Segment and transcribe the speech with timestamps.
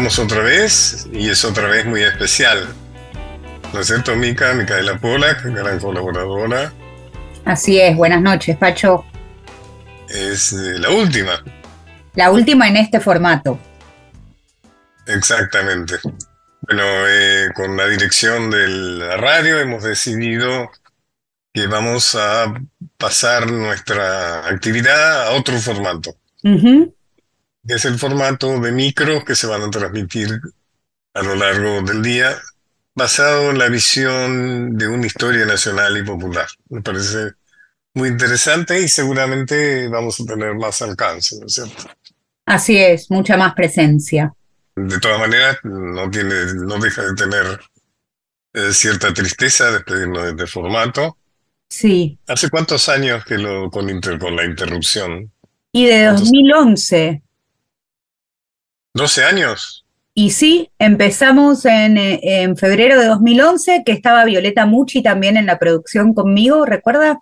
[0.00, 2.66] Estamos otra vez y es otra vez muy especial.
[3.74, 4.54] ¿No es cierto, Mica?
[4.54, 6.72] Micaela Polak, gran colaboradora.
[7.44, 9.04] Así es, buenas noches, Pacho.
[10.08, 11.44] Es eh, la última.
[12.14, 13.58] La última en este formato.
[15.06, 15.96] Exactamente.
[16.62, 20.70] Bueno, eh, con la dirección de la radio hemos decidido
[21.52, 22.54] que vamos a
[22.96, 26.88] pasar nuestra actividad a otro formato, que
[27.66, 30.40] es el formato de micros que se van a transmitir
[31.14, 32.36] a lo largo del día,
[32.94, 36.46] basado en la visión de una historia nacional y popular.
[36.68, 37.32] Me parece
[37.94, 41.84] muy interesante y seguramente vamos a tener más alcance, ¿no es cierto?
[42.46, 44.32] Así es, mucha más presencia.
[44.76, 47.60] De todas maneras, no tiene, no deja de tener
[48.54, 51.16] eh, cierta tristeza despedirnos de este formato.
[51.68, 52.18] Sí.
[52.26, 55.30] ¿Hace cuántos años que lo con, inter- con la interrupción?
[55.72, 56.20] Y de ¿Cuántos?
[56.26, 57.22] 2011.
[58.94, 59.84] ¿12 años?
[60.14, 65.46] Y sí, empezamos en, eh, en febrero de 2011, que estaba Violeta Mucci también en
[65.46, 67.20] la producción conmigo, ¿recuerda?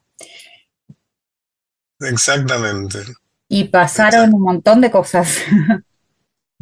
[2.00, 3.00] Exactamente.
[3.48, 5.38] Y pasaron un montón de cosas.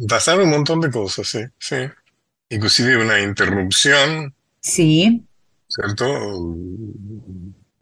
[0.07, 1.75] Pasaron un montón de cosas, sí, sí.
[2.49, 5.25] Inclusive una interrupción, Sí,
[5.67, 6.05] ¿cierto?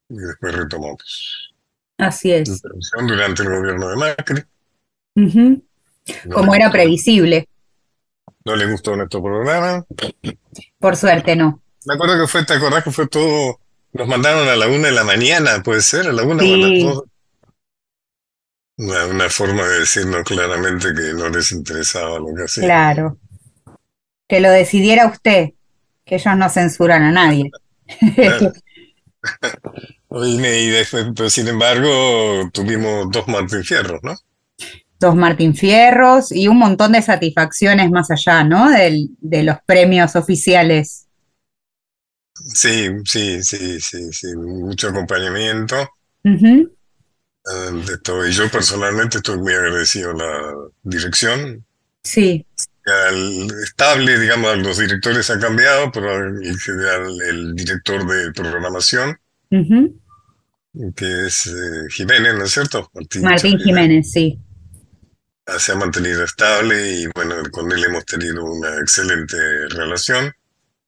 [0.10, 1.54] Y después retomamos.
[1.98, 2.48] así es.
[2.48, 4.44] Interrupción durante el gobierno de Macri.
[5.16, 5.64] Ujú.
[6.26, 7.48] No Como era previsible.
[8.46, 9.84] no le gustó nuestro programa.
[10.80, 11.62] Por suerte no.
[11.86, 13.60] Me acuerdo que fue, ¿te acordás que fue todo?
[13.94, 16.58] Nos mandaron a la una de la mañana, puede ser, a la una o a
[16.58, 17.04] las Sí, dos.
[18.78, 22.68] Una, una forma de decirnos claramente que no les interesaba lo que hacíamos.
[22.68, 23.18] claro.
[24.28, 25.52] Que lo decidiera usted,
[26.04, 27.52] que ellos no censuran a nadie.
[28.16, 28.52] Claro.
[30.18, 34.16] Y después, pero sin embargo, tuvimos dos Martín Fierros, ¿no?
[35.00, 38.70] Dos Martín Fierros y un montón de satisfacciones más allá, ¿no?
[38.72, 41.08] Del- de los premios oficiales.
[42.54, 45.76] Sí, sí, sí, sí, sí, mucho acompañamiento.
[46.24, 46.72] Ujú.
[47.48, 48.28] eh, de todo.
[48.28, 51.64] Y yo personalmente estoy muy agradecido a la dirección.
[52.04, 52.46] Sí,
[52.86, 59.18] Al estable, digamos, los directores han cambiado, pero en general el director de programación,
[60.96, 62.90] que es eh, Jiménez, ¿no es cierto?
[62.94, 64.40] Martín Martín Jiménez, sí.
[65.60, 69.38] Se ha mantenido estable y bueno, con él hemos tenido una excelente
[69.70, 70.32] relación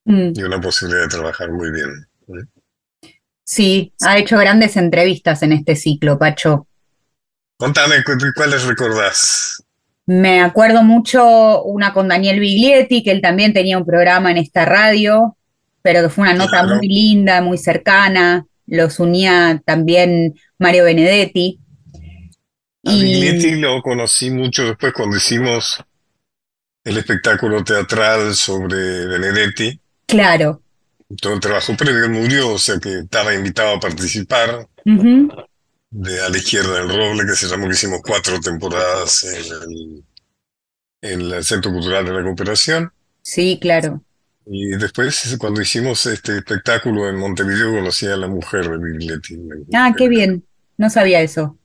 [0.09, 2.07] Mm, y una posibilidad de trabajar muy bien.
[2.29, 2.45] ¿eh?
[3.43, 6.65] Sí, ha hecho grandes entrevistas en este ciclo, Pacho.
[7.57, 9.61] Contame, cu- ¿cuáles recordás?
[10.05, 14.63] Me acuerdo mucho una con Daniel Biglietti, que él también tenía un programa en esta
[14.63, 15.35] radio,
[15.81, 16.75] pero que fue una nota Claro.
[16.77, 18.45] muy linda, muy cercana.
[18.65, 21.59] Los unía también Mario Benedetti.
[22.87, 25.83] A Biglietti Y lo conocí mucho después cuando hicimos
[26.83, 29.79] el espectáculo teatral sobre Benedetti.
[30.05, 30.61] claro.
[31.21, 36.37] Todo el trabajo previo murió, o sea que estaba invitado a participar de A la
[36.37, 40.03] izquierda del roble, que se llamó que hicimos cuatro temporadas en el,
[41.01, 42.91] en el Centro Cultural de la Cooperación.
[43.21, 44.03] Sí, claro.
[44.45, 49.37] Y después, cuando hicimos este espectáculo en Montevideo, conocí a la mujer de Biglietti.
[49.73, 50.43] Ah, qué bien.
[50.77, 51.57] No sabía eso.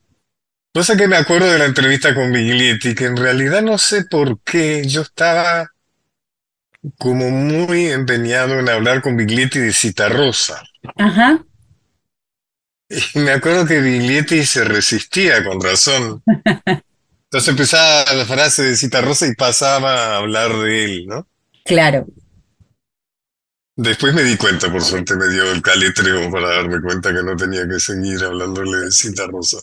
[0.75, 4.05] No sé que me acuerdo de la entrevista con Biglietti, que en realidad no sé
[4.05, 5.71] por qué yo estaba
[6.99, 10.62] como muy empeñado en hablar con Biglietti de Citarrosa.
[10.97, 11.44] Ajá.
[12.88, 16.22] Y me acuerdo que Biglietti se resistía con razón.
[16.27, 21.27] Entonces empezaba la frase de Citarrosa y pasaba a hablar de él, ¿no?
[21.65, 22.06] Claro.
[23.77, 27.34] Después me di cuenta, por suerte me dio el caletreo para darme cuenta que no
[27.37, 29.59] tenía que seguir hablándole de Citarrosa.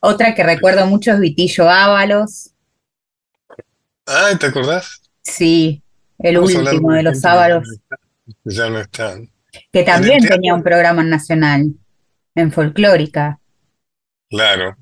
[0.00, 2.50] Otra que recuerdo mucho es Vitillo Ábalos.
[4.06, 5.00] Ay, ¿te acordás?
[5.22, 5.82] Sí,
[6.18, 7.68] el último de los Ábalos,
[8.44, 9.28] ya no están.
[9.72, 11.72] que también tenía un programa Nacional,
[12.34, 13.38] en Folclórica.
[14.30, 14.76] claro.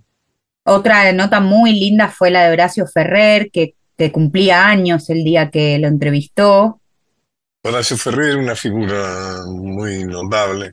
[0.66, 5.50] Otra nota muy linda fue la de Horacio Ferrer, que, que cumplía años el día
[5.50, 6.80] que lo entrevistó.
[7.62, 10.72] Horacio Ferrer era una figura muy notable.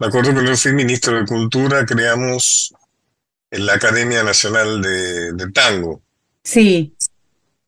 [0.00, 2.74] Me acuerdo que yo fui ministro de Cultura, creamos
[3.54, 6.02] en la Academia Nacional de, de Tango,
[6.44, 6.94] Sí,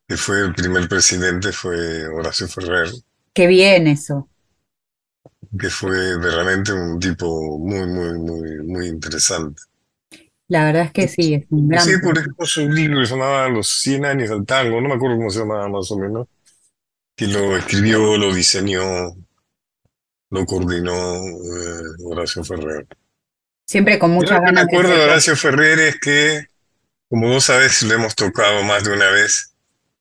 [0.09, 2.91] que fue el primer presidente, fue Horacio Ferrer,
[3.33, 4.29] qué bien eso.
[5.59, 9.61] que fue realmente un tipo muy, muy, muy, muy interesante.
[10.49, 13.13] La verdad es que sí, es un gran Sí, por ejemplo, su libro que se
[13.15, 16.29] llamaba Los 100 años del tango, no me acuerdo cómo se llamaba más o menos,
[17.17, 18.83] que lo escribió, lo diseñó,
[20.31, 22.87] lo coordinó eh, Horacio Ferrer.
[23.67, 25.05] Siempre con muchas me ganas de acuerdo de.
[25.05, 26.47] Horacio Ferrer es que
[27.09, 29.53] como vos sabés, lo hemos tocado más de una vez.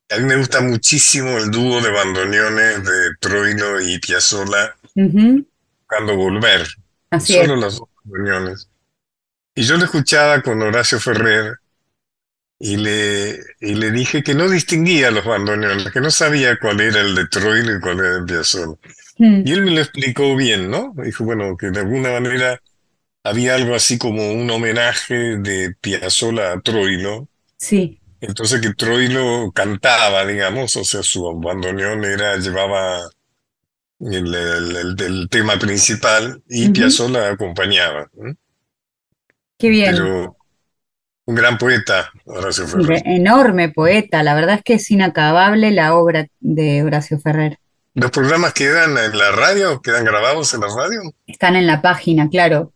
[0.09, 5.45] A mí me gusta muchísimo el dúo de bandoneones de Troilo y Piazzolla, Ujú,
[5.87, 6.67] cuando volver.
[7.11, 7.41] Así es.
[7.47, 8.69] Solo los dos bandoneones.
[9.55, 11.55] Y yo lo escuchaba con Horacio Ferrer
[12.59, 17.01] y le, y le dije que no distinguía los bandoneones, que no sabía cuál era
[17.01, 18.77] el de Troilo y cuál era el de Piazzolla.
[19.17, 20.93] Mm, Y él me lo explicó bien, ¿no?
[20.97, 22.59] Dijo, bueno, que de alguna manera
[23.25, 27.27] había algo así como un homenaje de Piazzolla a Troilo.
[27.57, 27.99] Sí.
[28.21, 33.01] Entonces que Troilo cantaba, digamos, o sea, su bandoneón era, llevaba
[33.99, 38.07] el, el- el- el tema principal y Ujú, Piazzolla acompañaba.
[39.57, 39.95] Qué bien.
[39.95, 40.37] Pero
[41.25, 42.87] un gran poeta, Horacio Ferrer.
[42.87, 44.21] Re- Enorme poeta.
[44.23, 47.57] La verdad es que es inacabable la obra de Horacio Ferrer.
[47.95, 49.81] ¿Los programas quedan en la radio?
[49.81, 51.01] ¿Quedan grabados en la radio?
[51.25, 52.73] Están en la página, claro.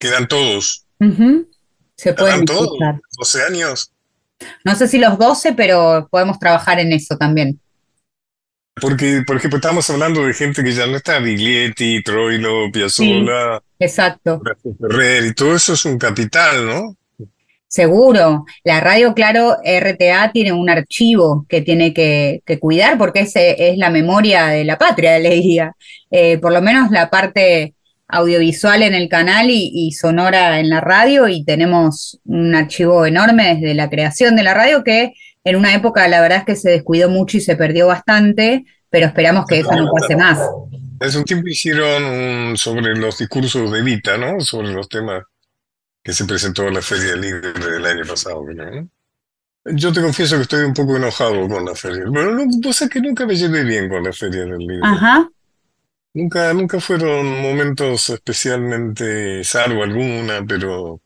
[0.00, 0.86] Quedan todos.
[0.98, 1.46] Ujú,
[1.94, 2.62] Se pueden ¿Estarán todos?
[2.64, 3.00] escuchar.
[3.18, 3.92] 12 años.
[4.64, 7.60] No sé si los 12, pero podemos trabajar en eso también.
[8.80, 13.62] Porque, por ejemplo, estamos hablando de gente que ya no está, Biglietti, Troilo, Sí, Piazzolla,
[13.78, 14.40] exacto.
[14.80, 16.96] Ferrer, y todo eso es un capital, ¿no?
[17.68, 18.46] Seguro.
[18.64, 23.54] La radio, claro, RTA tiene un archivo que tiene que, que cuidar porque es, eh,
[23.58, 25.76] es la memoria de la patria, le diría.
[26.10, 27.74] Eh, por lo menos la parte
[28.12, 33.54] audiovisual en el canal y, y sonora en la radio y tenemos un archivo enorme
[33.56, 35.12] desde la creación de la radio que
[35.44, 39.06] en una época la verdad es que se descuidó mucho y se perdió bastante, pero
[39.06, 40.38] esperamos que eso no pase más.
[41.00, 44.40] Hace un tiempo hicieron un- sobre los discursos de Evita, ¿no?
[44.40, 45.22] Sobre los temas
[46.02, 48.88] que se presentó en la Feria Libre del año pasado, ¿no?
[49.64, 52.04] Yo te confieso que estoy un poco enojado con la feria.
[52.08, 54.80] Bueno, no, sabés que nunca me llevé bien con la Feria del Libro.
[54.84, 55.28] Ajá,
[56.14, 61.00] Nunca, nunca fueron momentos especialmente, salvo alguna, pero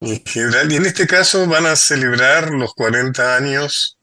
[0.00, 3.96] en general, y en este caso van a celebrar los 40 años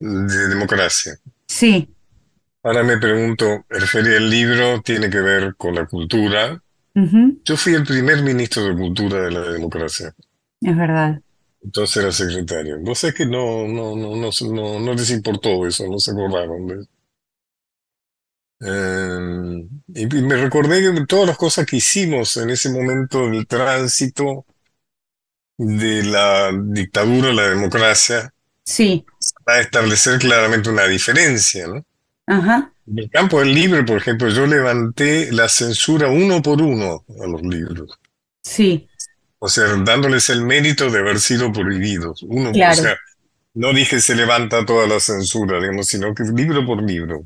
[0.00, 1.18] de democracia.
[1.48, 1.88] sí,
[2.62, 6.62] Ahora me pregunto, ¿el Feria del Libro tiene que ver con la cultura?
[6.96, 10.14] ujú, Yo fui el primer ministro de Cultura de la democracia,
[10.60, 11.22] es verdad.
[11.62, 12.78] entonces era secretario.
[12.80, 16.66] Vos sabés que no, no, no, no, no, no les importó eso, no se acordaron
[16.66, 16.90] de eso.
[18.60, 23.46] Eh, y y me recordé que todas las cosas que hicimos en ese momento del
[23.46, 24.46] tránsito
[25.58, 28.32] de la dictadura a la democracia
[28.64, 29.06] Sí,
[29.44, 31.82] para establecer claramente una diferencia, ¿no?
[32.26, 37.04] ajá, En el campo del libro, por ejemplo, yo levanté la censura uno por uno
[37.22, 37.96] a los libros.
[38.42, 38.88] sí,
[39.38, 42.22] O sea, dándoles el mérito de haber sido prohibidos.
[42.22, 42.74] Uno, o claro.
[42.74, 42.96] sea,
[43.54, 47.24] no dije se levanta toda la censura, digamos, sino que libro por libro.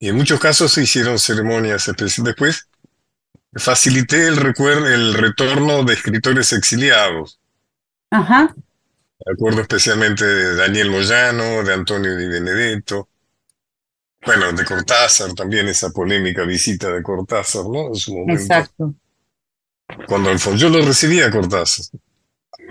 [0.00, 2.24] Y en muchos casos se hicieron ceremonias especiales.
[2.24, 2.68] Después
[3.54, 4.38] facilité el
[4.86, 7.40] el retorno de escritores exiliados.
[8.10, 8.54] Ajá,
[9.24, 13.08] Me acuerdo especialmente de Daniel Moyano, de Antonio Di Benedetto.
[14.24, 17.88] Bueno, de Cortázar también, esa polémica visita de Cortázar, ¿no?
[17.88, 18.64] En su momento.
[18.66, 18.94] exacto.
[20.08, 21.86] Cuando Alfon- yo lo recibí a Cortázar.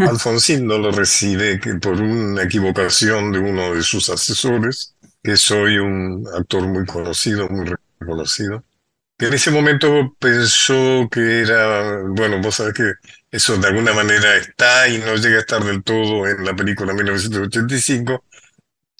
[0.05, 6.25] Alfonsín no lo recibe por una equivocación de uno de sus asesores, que soy un
[6.37, 7.65] actor muy conocido, muy
[7.99, 8.63] reconocido,
[9.17, 12.93] que en ese momento pensó que era, bueno, vos sabés que
[13.31, 16.93] eso de alguna manera está y no llega a estar del todo en la película
[16.93, 18.25] 1985,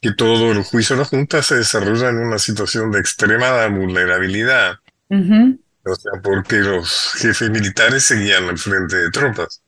[0.02, 4.78] que todo el juicio de la Junta se desarrolla en una situación de extremada vulnerabilidad,
[5.10, 9.64] Ujú, o sea, porque los jefes militares seguían al frente de tropas.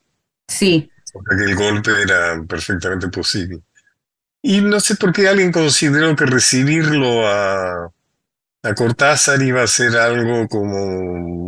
[0.47, 3.61] Sí, O sea que el golpe era perfectamente posible.
[4.41, 7.85] Y no sé por qué alguien consideró que recibirlo a,
[8.63, 10.87] a Cortázar iba a ser algo como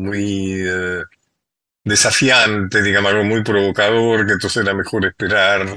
[0.01, 1.03] muy eh,
[1.85, 5.67] desafiante, digamos, algo muy provocador, que entonces era mejor esperar.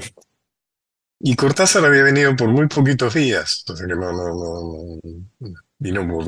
[1.19, 4.99] Y Cortázar había venido por muy poquitos días, o sea que no, no, no,
[5.41, 6.25] no- vino por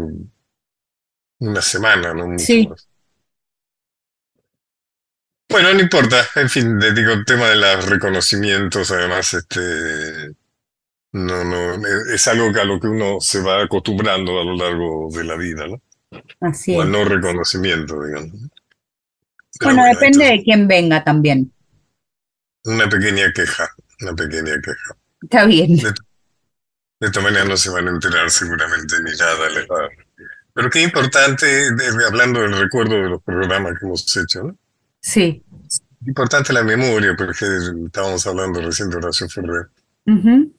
[1.40, 2.68] una semana, no mucho Sí.
[2.68, 2.88] más.
[5.50, 10.34] Bueno, no importa, en fin, digo, el tema de los reconocimientos, además, este,
[11.26, 15.24] no, no, es algo a lo que uno se va acostumbrando a lo largo de
[15.24, 15.82] la vida, ¿no?
[16.42, 16.94] así O al es.
[16.94, 18.32] no reconocimiento, digamos.
[19.60, 21.52] Pero Bueno, bueno, depende de quién venga también.
[22.64, 23.68] es una pequeña queja,
[24.02, 24.98] una pequeña queja.
[25.22, 25.76] Está bien.
[25.78, 25.92] De,
[27.00, 29.90] de esta manera no se van a enterar seguramente ni nada les va.
[30.54, 34.58] Pero qué importante, de- hablando del recuerdo de los programas que hemos hecho, ¿no?
[35.02, 35.44] Sí.
[36.06, 37.46] Importante la memoria, porque
[37.86, 39.68] estábamos hablando recién de Horacio Ferrer.
[40.06, 40.54] Ujú,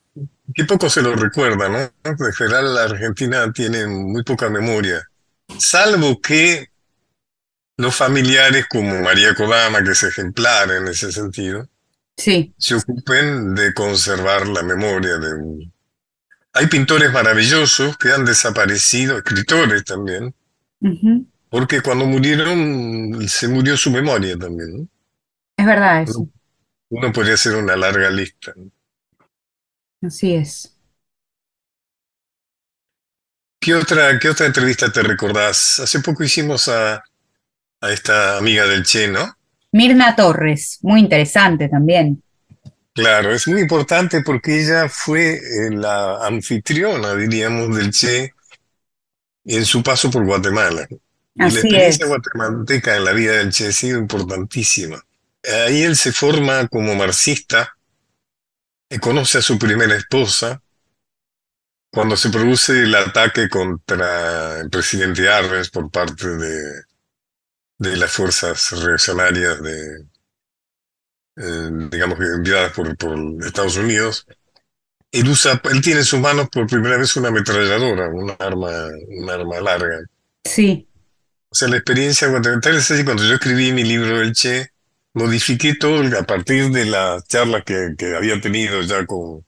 [0.54, 1.78] Que poco se lo recuerda, ¿no?
[2.04, 5.02] En general la Argentina tiene muy poca memoria,
[5.58, 6.68] salvo que
[7.76, 11.68] los familiares como María Kodama, que es ejemplar en ese sentido,
[12.16, 12.52] Sí.
[12.58, 15.72] se ocupen de conservar la memoria de un...
[16.54, 20.34] Hay pintores maravillosos que han desaparecido, escritores también,
[21.50, 24.78] porque cuando murieron se murió su memoria también.
[24.78, 24.88] ¿no?
[25.56, 26.18] Es verdad eso.
[26.20, 26.30] Uno,
[26.88, 28.52] uno podría hacer una larga lista.
[28.56, 28.68] ¿no?
[30.02, 30.74] Así es.
[33.60, 35.80] ¿Qué otra, qué otra entrevista te recordás?
[35.80, 37.02] Hace poco hicimos a,
[37.80, 39.36] a esta amiga del Che, ¿no?
[39.72, 42.22] Mirna Torres, muy interesante también.
[42.94, 48.32] Claro, es muy importante porque ella fue eh, la anfitriona, diríamos, del Che
[49.44, 50.86] en su paso por Guatemala.
[51.34, 52.08] Y la experiencia es.
[52.08, 55.00] guatemalteca en la vida del Che ha sido importantísima.
[55.66, 57.76] Ahí él se forma como marxista,
[58.90, 60.62] eh, conoce a su primera esposa,
[61.90, 66.82] cuando se produce el ataque contra el presidente Arbenz por parte de,
[67.78, 70.06] de las fuerzas reaccionarias de,
[71.36, 74.26] eh, digamos que enviadas por, por Estados Unidos,
[75.12, 78.70] él usa, él tiene en sus manos por primera vez una ametralladora, un arma,
[79.08, 80.00] un arma larga.
[80.44, 80.88] Sí,
[81.50, 84.72] O sea, la experiencia guatemalteca es así, cuando yo escribí mi libro El Che,
[85.14, 89.44] modifiqué todo a partir de las charlas que, que había tenido ya con,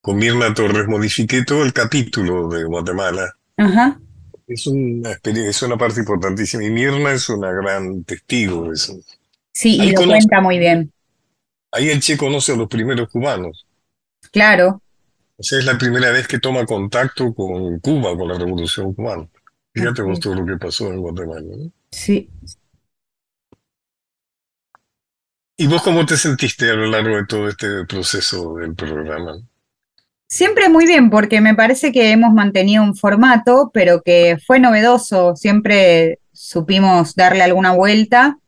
[0.00, 3.34] con Mirna Torres, modifiqué todo el capítulo de Guatemala.
[3.56, 4.00] ajá.
[4.46, 8.98] Es una experiencia, es una parte importantísima y Mirna es una gran testigo de eso.
[9.52, 10.90] Sí, y lo conoce- cuenta muy bien.
[11.70, 13.66] Ahí el Che conoce a los primeros cubanos.
[14.32, 14.80] Claro,
[15.36, 19.28] O sea, es la primera vez que toma contacto con Cuba, con la Revolución Cubana.
[19.74, 21.70] Fíjate vos Así todo lo que pasó en Guatemala, ¿no?
[21.92, 22.30] sí.
[25.60, 29.40] ¿Y vos cómo te sentiste a lo largo de todo este proceso del programa?
[30.28, 35.34] Siempre muy bien, porque me parece que hemos mantenido un formato, pero que fue novedoso.
[35.34, 38.38] Siempre supimos darle alguna vuelta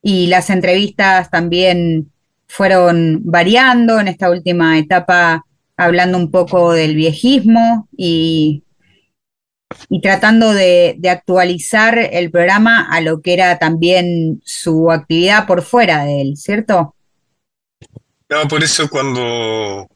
[0.00, 2.12] y las entrevistas también
[2.46, 5.44] fueron variando en esta última etapa,
[5.76, 8.62] hablando un poco del viejismo y,
[9.88, 15.62] y tratando de, de actualizar el programa a lo que era también su actividad por
[15.62, 16.94] fuera de él, ¿cierto?
[18.28, 19.88] No, por eso cuando,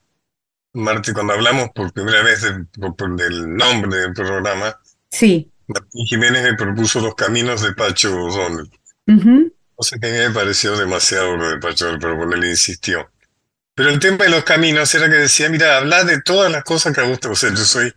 [0.73, 2.67] Marti, cuando hablamos por primera vez del,
[3.57, 4.77] nombre del programa,
[5.11, 5.51] Sí.
[5.67, 8.71] Martín Jiménez me propuso Los Caminos de Pacho O'Donnell.
[9.09, 9.53] Ujú.
[9.75, 13.11] O sea que a mí me pareció demasiado lo de Pacho pero bueno, él insistió.
[13.75, 16.95] Pero el tema de los caminos era que decía, mira, habla de todas las cosas
[16.95, 17.29] que a te...
[17.29, 17.93] O sea, yo soy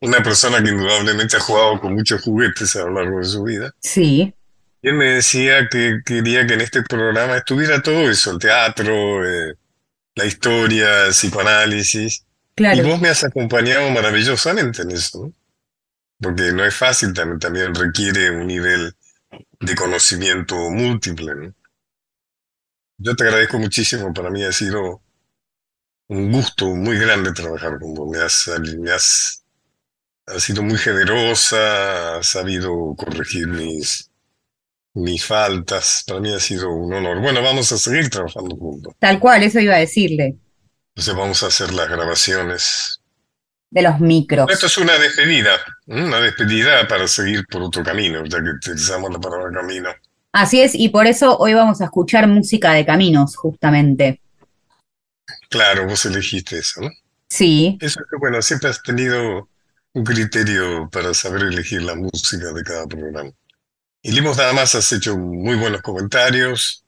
[0.00, 3.74] una persona que indudablemente ha jugado con muchos juguetes a lo largo de su vida.
[3.80, 4.34] Sí,
[4.82, 9.26] Y él me decía que quería que en este programa estuviera todo eso, el teatro,
[9.28, 9.54] eh,
[10.14, 12.20] la historia, el psicoanálisis.
[12.20, 12.24] Y
[12.54, 12.84] claro.
[12.84, 15.32] vos me has acompañado maravillosamente en eso, ¿no?
[16.20, 18.94] Porque no es fácil, también, también requiere un nivel
[19.60, 21.54] de conocimiento múltiple, ¿no?
[22.98, 25.00] Yo te agradezco muchísimo, para mí ha sido
[26.08, 28.10] un gusto muy grande trabajar con vos.
[28.10, 29.44] Me has, me has,
[30.34, 34.10] has sido muy generosa, has sabido corregir mis,
[34.94, 36.04] mis faltas.
[36.06, 37.20] Para mí ha sido un honor.
[37.20, 38.94] Bueno, vamos a seguir trabajando juntos.
[38.98, 40.36] Tal cual, eso iba a decirle,
[40.94, 43.00] Entonces vamos a hacer las grabaciones.
[43.70, 44.50] de los micros.
[44.50, 45.52] Esto es una despedida,
[45.86, 49.90] una despedida para seguir por otro camino, ya que utilizamos la palabra camino.
[50.32, 54.20] Así es, y por eso hoy vamos a escuchar música de caminos, justamente.
[55.50, 56.90] Claro, vos elegiste eso, ¿no?
[57.28, 59.48] Sí, Eso es que, bueno, siempre has tenido
[59.94, 63.30] un criterio para saber elegir la música de cada programa.
[64.02, 66.84] Y Limos nada más has hecho muy buenos comentarios.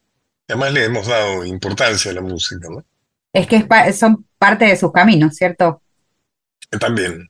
[0.48, 2.84] Además le hemos dado importancia a la música, ¿no?
[3.32, 5.82] es que es pa- son parte de sus caminos, ¿cierto?
[6.68, 7.28] Que también.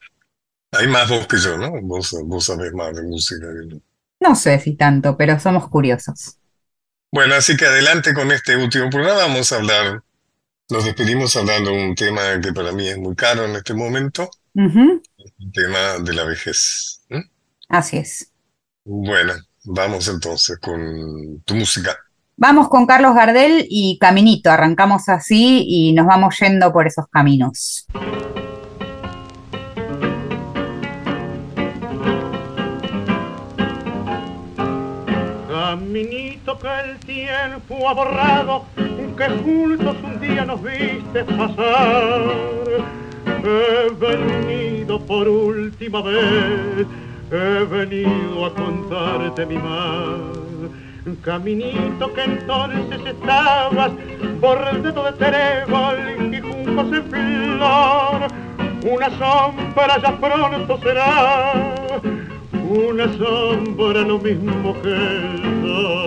[0.72, 1.72] Hay más vos que yo, ¿no?
[1.82, 3.80] Vos, vos sabés más de música que yo.
[4.18, 6.38] No sé si tanto, pero somos curiosos.
[7.12, 9.20] Bueno, así que adelante con este último programa.
[9.22, 10.02] Vamos a hablar,
[10.70, 14.30] nos despedimos hablando de un tema que para mí es muy caro en este momento,
[14.54, 15.02] Ujú,
[15.38, 17.02] el tema de la vejez.
[17.68, 18.32] Así es.
[18.84, 19.34] Bueno,
[19.64, 21.96] vamos entonces con tu música.
[22.36, 27.86] Vamos con Carlos Gardel y Caminito, arrancamos así y nos vamos yendo por esos caminos.
[35.48, 42.22] Caminito que el tiempo ha borrado, que juntos un día nos viste pasar.
[43.44, 46.86] He venido por última vez,
[47.30, 50.40] he venido a contarte mi mal.
[51.24, 53.92] Caminito que entonces estabas
[54.40, 58.28] bordado de trébol y juncos en flor.
[58.82, 61.52] Una sombra ya pronto será
[62.70, 65.99] una sombra lo mismo que el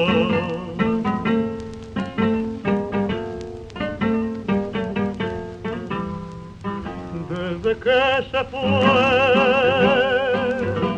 [7.83, 8.61] que se fue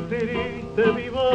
[0.08, 1.28] triste vivo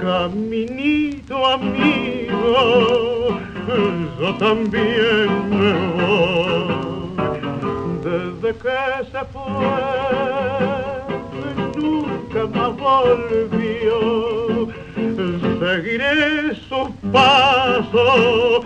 [0.00, 3.40] caminito amigo,
[4.20, 6.68] yo también me voy.
[8.04, 8.78] Desde que
[9.10, 9.96] se fue
[12.54, 13.96] más volvió.
[15.58, 18.64] Seguiré sus pasos,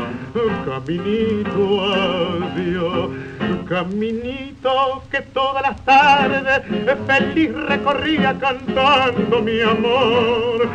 [0.66, 3.10] caminito adiós,
[3.70, 6.62] caminito que todas las tardes
[7.06, 10.68] feliz recorría cantando mi amor.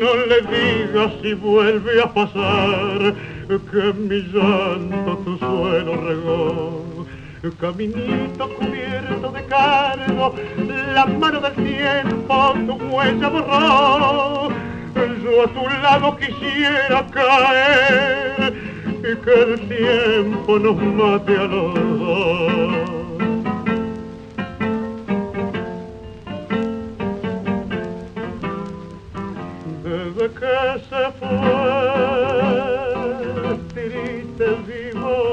[0.00, 3.14] No le digas si vuelve a pasar
[3.48, 7.06] que mi llanto tu suelo regó
[7.58, 10.34] caminito cubierto de cargo,
[10.94, 14.48] la mano del tiempo tu huella borró.
[14.94, 18.71] Yo a tu lado quisiera caer
[19.02, 22.72] que el tiempo nos mate a los dos.
[29.82, 30.56] Desde que
[30.88, 31.52] se fue,
[33.74, 35.32] triste vivo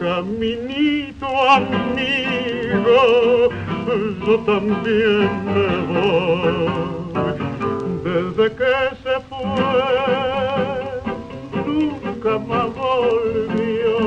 [0.00, 3.00] caminito amigo,
[4.26, 6.68] yo también me voy.
[8.04, 10.77] Desde que se fue,
[11.78, 13.98] nunca más volvió.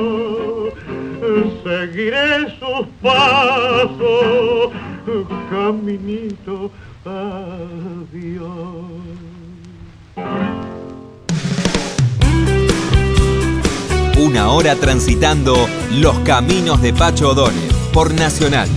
[1.64, 4.72] Seguiré sus pasos,
[5.50, 6.72] caminito,
[7.06, 8.12] adiós.
[14.18, 15.68] Una hora transitando
[16.00, 18.70] los caminos de Pacho O'Donnell por Nacional.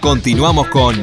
[0.00, 0.96] Continuamos con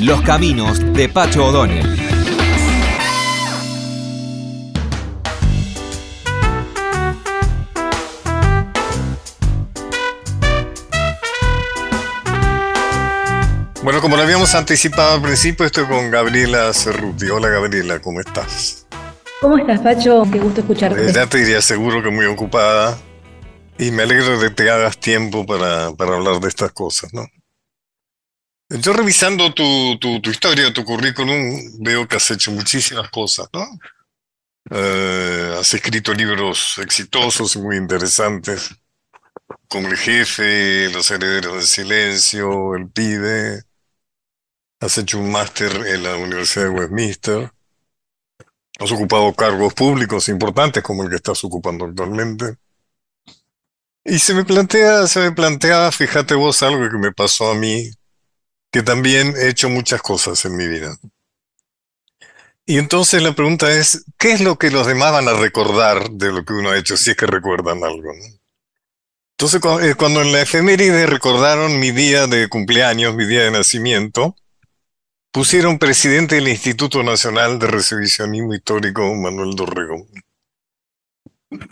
[0.00, 2.01] Los caminos de Pacho O'Donnell.
[13.82, 17.28] Bueno, como lo habíamos anticipado al principio, estoy con Gabriela Cerruti.
[17.30, 18.86] Hola Gabriela, ¿cómo estás?
[19.40, 20.22] ¿Cómo estás, Pacho?
[20.30, 21.08] Qué gusto escucharte.
[21.08, 22.96] Eh, ya te diría seguro que muy ocupada
[23.78, 27.26] y me alegro de que te hagas tiempo para, para hablar de estas cosas, ¿no?
[28.68, 33.66] Yo revisando tu, tu, tu, historia, tu currículum, veo que has hecho muchísimas cosas, ¿no?
[34.70, 38.70] Eh, has escrito libros exitosos y muy interesantes,
[39.66, 43.64] como El Jefe, Los Herederos del Silencio, El Pibe,
[44.82, 47.52] Has hecho un máster en la Universidad de Westminster.
[48.80, 52.56] Has ocupado cargos públicos importantes como el que estás ocupando actualmente.
[54.04, 57.92] Y se me plantea, se me plantea, fíjate vos, algo que me pasó a mí,
[58.72, 60.98] que también he hecho muchas cosas en mi vida.
[62.66, 66.32] Y entonces la pregunta es, ¿qué es lo que los demás van a recordar de
[66.32, 68.10] lo que uno ha hecho, si es que recuerdan algo?
[69.38, 74.34] Entonces, eh, cuando en la efeméride recordaron mi día de cumpleaños, mi día de nacimiento,
[75.32, 80.06] pusieron presidente del Instituto Nacional de Revisionismo Histórico, Manuel Dorrego.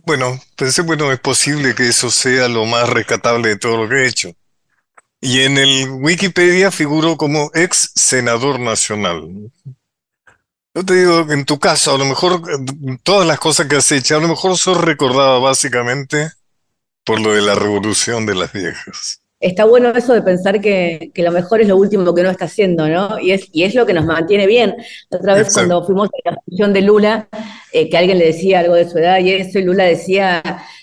[0.04, 3.96] Bueno, pensé, bueno, es posible que eso sea lo más rescatable de todo lo que
[3.96, 4.32] he hecho.
[5.20, 9.28] Y en el Wikipedia figuró como ex senador nacional.
[10.74, 12.42] Yo te digo, en tu caso, a lo mejor
[13.02, 16.30] todas las cosas que has hecho, a lo mejor sos recordada básicamente
[17.04, 21.32] por lo de la revolución de las viejas está bueno eso de pensar que, lo
[21.32, 23.18] mejor es lo último que uno está haciendo, ¿no?
[23.18, 24.76] Y es, y es lo que nos mantiene bien.
[25.10, 27.28] Otra vez cuando fuimos a la función de Lula,
[27.72, 30.42] eh, que alguien le decía algo de su edad y eso, y Lula decía,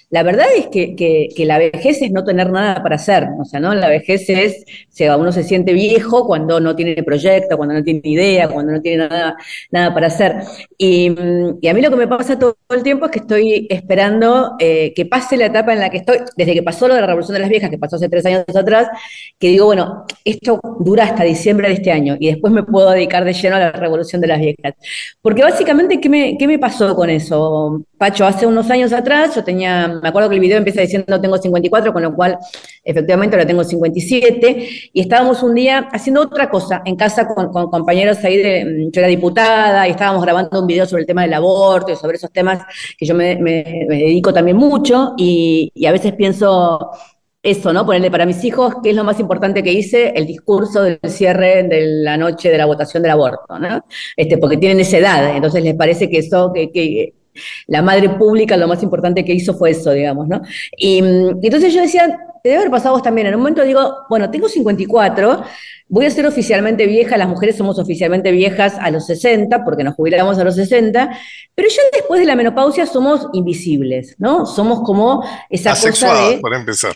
[0.09, 3.73] la verdad es que, la vejez es no tener nada para hacer, o sea, ¿no?
[3.73, 4.65] La vejez es,
[5.01, 8.81] o uno se siente viejo cuando no tiene proyecto, cuando no tiene idea, cuando no
[8.81, 9.35] tiene nada,
[9.69, 10.37] nada para hacer.
[10.77, 11.09] Y,
[11.67, 15.05] a mí lo que me pasa todo el tiempo es que estoy esperando eh, que
[15.05, 17.41] pase la etapa en la que estoy, desde que pasó lo de la Revolución de
[17.41, 18.87] las Viejas, que pasó hace tres años atrás,
[19.37, 23.25] que digo, bueno, esto dura hasta diciembre de este año y después me puedo dedicar
[23.25, 24.73] de lleno a la Revolución de las Viejas.
[25.21, 27.83] Porque básicamente, ¿qué me, qué me pasó con eso?
[27.97, 31.37] Pacho, hace unos años atrás yo tenía me acuerdo que el video empieza diciendo tengo
[31.37, 32.37] 54, con lo cual
[32.83, 38.23] efectivamente ahora tengo 57, y estábamos un día haciendo otra cosa en casa con, compañeros
[38.23, 41.33] ahí, de, mm, yo era diputada, y estábamos grabando un video sobre el tema del
[41.33, 42.63] aborto y sobre esos temas
[42.97, 46.91] que yo me, dedico también mucho, y, a veces pienso
[47.41, 47.85] eso, ¿no?
[47.85, 50.09] Ponerle para mis hijos, ¿qué es lo más importante que hice?
[50.15, 53.85] El discurso del cierre de la noche de la votación del aborto, ¿no?
[54.17, 57.13] Este, porque tienen esa edad, entonces les parece que eso, que,
[57.67, 60.41] la madre pública lo más importante que hizo fue eso, digamos, ¿no?
[60.77, 63.27] Y, entonces yo decía, te debe haber pasado vos también.
[63.27, 65.43] En un momento digo, bueno, tengo 54,
[65.89, 69.95] voy a ser oficialmente vieja, las mujeres somos oficialmente viejas a los 60, porque nos
[69.95, 71.17] jubilamos a los 60,
[71.55, 74.45] pero ya después de la menopausia somos invisibles, ¿no?
[74.45, 76.39] Somos como esa cosa de...
[76.39, 76.93] para empezar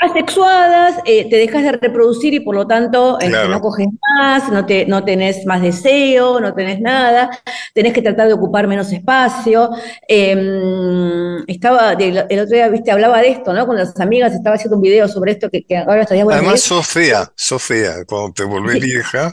[0.00, 4.64] asexuadas, eh, te dejas de reproducir y por lo tanto este, no coges más, no,
[4.64, 7.30] te, no tenés más deseo, no tenés nada,
[7.74, 9.70] tenés que tratar de ocupar menos espacio.
[10.08, 13.66] Em, estaba, el, otro día, viste, hablaba de esto, ¿no?
[13.66, 16.40] Con las amigas, estaba haciendo un video sobre esto que, ahora estaría bueno.
[16.40, 18.04] Además, sos fea, sos fea.
[18.06, 19.32] Cuando te volvés vieja,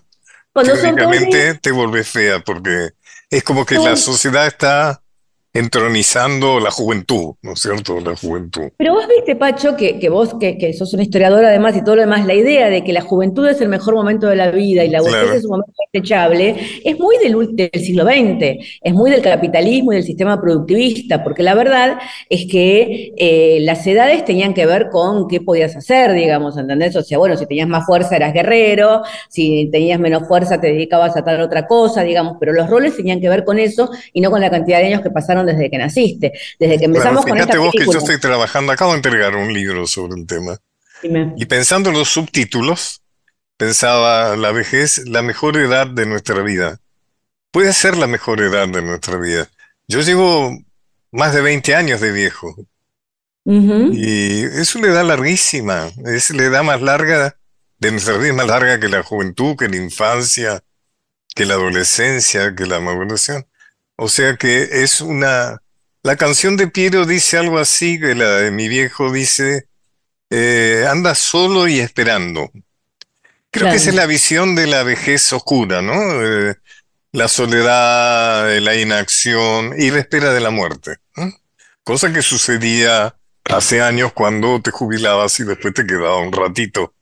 [0.53, 0.73] cuando
[1.61, 2.89] te volvés fea, porque
[3.29, 5.01] es como que la sociedad está
[5.53, 7.99] entronizando la juventud, ¿no es cierto?
[7.99, 8.69] La juventud.
[8.77, 11.95] Pero vos viste, Pacho, que, que vos, que, que, sos un historiador además y todo
[11.95, 14.83] lo demás, la idea de que la juventud es el mejor momento de la vida
[14.83, 19.09] y la adultez es un momento desechable, es muy del, del, siglo XX, es muy
[19.09, 21.97] del capitalismo y del sistema productivista, porque la verdad
[22.29, 26.95] es que eh, las edades tenían que ver con qué podías hacer, digamos, ¿entendés?
[26.95, 31.15] O sea, bueno, si tenías más fuerza eras guerrero, si tenías menos fuerza te dedicabas
[31.17, 34.29] a tal otra cosa, digamos, pero los roles tenían que ver con eso y no
[34.29, 37.57] con la cantidad de años que pasaron desde que naciste, desde que empezamos con esta
[37.57, 40.57] vos que yo estoy trabajando, acabo de entregar un libro sobre el tema.
[41.35, 43.01] Y pensando en los subtítulos,
[43.57, 46.79] pensaba la vejez, la mejor edad de nuestra vida.
[47.51, 49.49] Puede ser la mejor edad de nuestra vida.
[49.87, 50.57] Yo llevo
[51.11, 52.55] más de 20 años de viejo.
[53.45, 57.37] Y es una edad larguísima, es la edad más larga
[57.79, 60.61] de nuestra vida, más larga que la juventud, que la infancia,
[61.33, 63.45] que la adolescencia, que la maduración.
[63.97, 65.61] O sea que es una...
[66.03, 69.67] La canción de Piero dice algo así, que la de mi viejo dice,
[70.29, 72.49] eh, anda solo y esperando.
[73.51, 75.93] Creo que esa es la visión de la vejez oscura, ¿no?
[76.23, 76.55] Eh,
[77.11, 80.97] la soledad, la inacción y la espera de la muerte.
[81.83, 86.93] Cosa que sucedía hace años cuando te jubilabas y después te quedaba un ratito.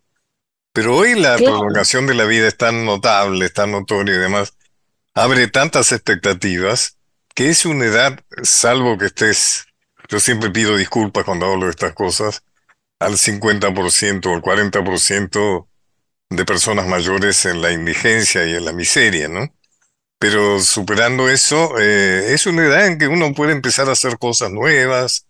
[0.71, 4.53] Pero hoy la prolongación de la vida es tan notable, es tan notoria y demás,
[5.15, 6.97] abre tantas expectativas
[7.33, 9.65] que es una edad, salvo que estés,
[10.09, 12.43] yo siempre pido disculpas cuando hablo de estas cosas,
[12.99, 15.67] al 50% o al 40%
[16.29, 19.53] de personas mayores en la indigencia y en la miseria, ¿no?
[20.17, 24.51] Pero superando eso, eh, es una edad en que uno puede empezar a hacer cosas
[24.51, 25.27] nuevas,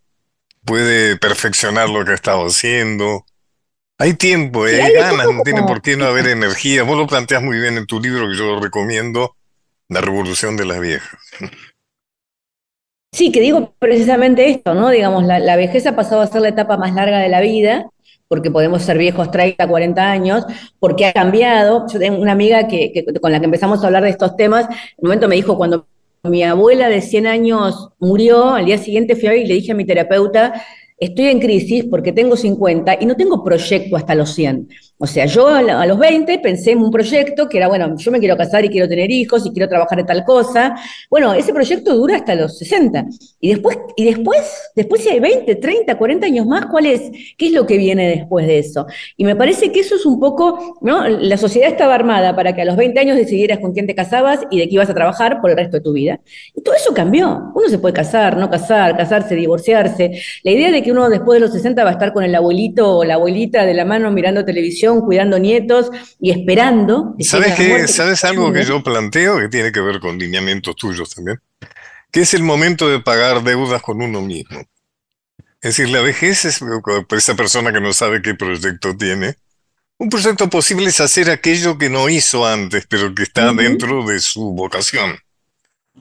[0.63, 3.25] puede perfeccionar lo que ha estado haciendo.
[3.97, 6.83] Hay tiempo, hay ganas, no tiene por qué no haber energía.
[6.83, 9.35] Vos lo planteas muy bien en tu libro que yo lo recomiendo,
[9.89, 11.19] la revolución de las viejas.
[13.11, 14.89] Sí, que digo precisamente esto, ¿no?
[14.89, 17.89] Digamos, la, vejez ha pasado a ser la etapa más larga de la vida,
[18.27, 20.45] porque podemos ser viejos 30, 40 años,
[20.79, 21.85] porque ha cambiado.
[21.87, 24.75] Yo tengo una amiga que, con la que empezamos a hablar de estos temas, en
[24.97, 25.87] un momento me dijo, cuando
[26.23, 29.85] mi abuela de 100 años murió, al día siguiente fui y le dije a mi
[29.85, 30.61] terapeuta,
[30.97, 34.67] estoy en crisis porque tengo 50 y no tengo proyecto hasta los 100.
[34.97, 38.19] O sea, yo a los 20 pensé en un proyecto que era, bueno, yo me
[38.19, 40.73] quiero casar y quiero tener hijos y quiero trabajar en tal cosa.
[41.09, 43.05] Bueno, ese proyecto dura hasta los 60.
[43.41, 47.11] Y después, y después, después si hay 20, 30, 40 años más, ¿cuál es?
[47.37, 48.85] ¿Qué es lo que viene después de eso?
[49.17, 51.05] Y me parece que eso es un poco, ¿no?
[51.09, 54.39] La sociedad estaba armada para que a los 20 años decidieras con quién te casabas
[54.49, 56.21] y de qué ibas a trabajar por el resto de tu vida.
[56.55, 57.51] Y todo eso cambió.
[57.53, 60.21] Uno se puede casar, no casar, casarse, divorciarse.
[60.43, 62.99] La idea de que uno después de los 60 va a estar con el abuelito
[62.99, 67.15] o la abuelita de la mano mirando televisión cuidando nietos y esperando.
[67.19, 67.87] ¿Sabes, qué?
[67.87, 71.39] ¿Sabes algo que yo planteo que tiene que ver con lineamientos tuyos también?
[72.11, 74.61] Que es el momento de pagar deudas con uno mismo.
[75.61, 79.35] Es decir, la vejez es para esa persona que no sabe qué proyecto tiene.
[79.97, 84.19] Un proyecto posible es hacer aquello que no hizo antes, pero que está dentro de
[84.19, 85.17] su vocación.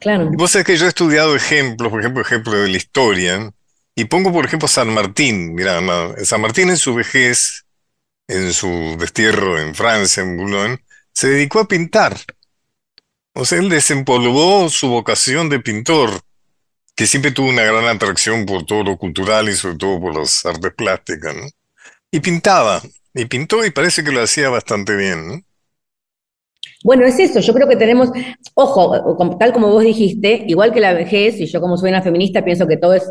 [0.00, 0.28] Claro.
[0.32, 3.52] Vos sabés que yo he estudiado ejemplos, por ejemplo, ejemplos de la historia,
[3.94, 5.54] y pongo, por ejemplo, San Martín.
[5.54, 5.80] Mira,
[6.24, 7.63] San Martín en su vejez
[8.28, 12.16] en su destierro en Francia, en Boulogne, se dedicó a pintar.
[13.34, 16.20] O sea, él desempolvó su vocación de pintor,
[16.94, 20.46] que siempre tuvo una gran atracción por todo lo cultural y sobre todo por las
[20.46, 21.46] artes plásticas, ¿no?
[22.10, 22.80] Y pintaba,
[23.12, 25.42] y pintó y parece que lo hacía bastante bien, ¿no?
[26.84, 28.10] Bueno, es eso, yo creo que tenemos,
[28.52, 32.44] ojo, tal como vos dijiste, igual que la vejez, y yo como soy una feminista
[32.44, 33.10] pienso que todo es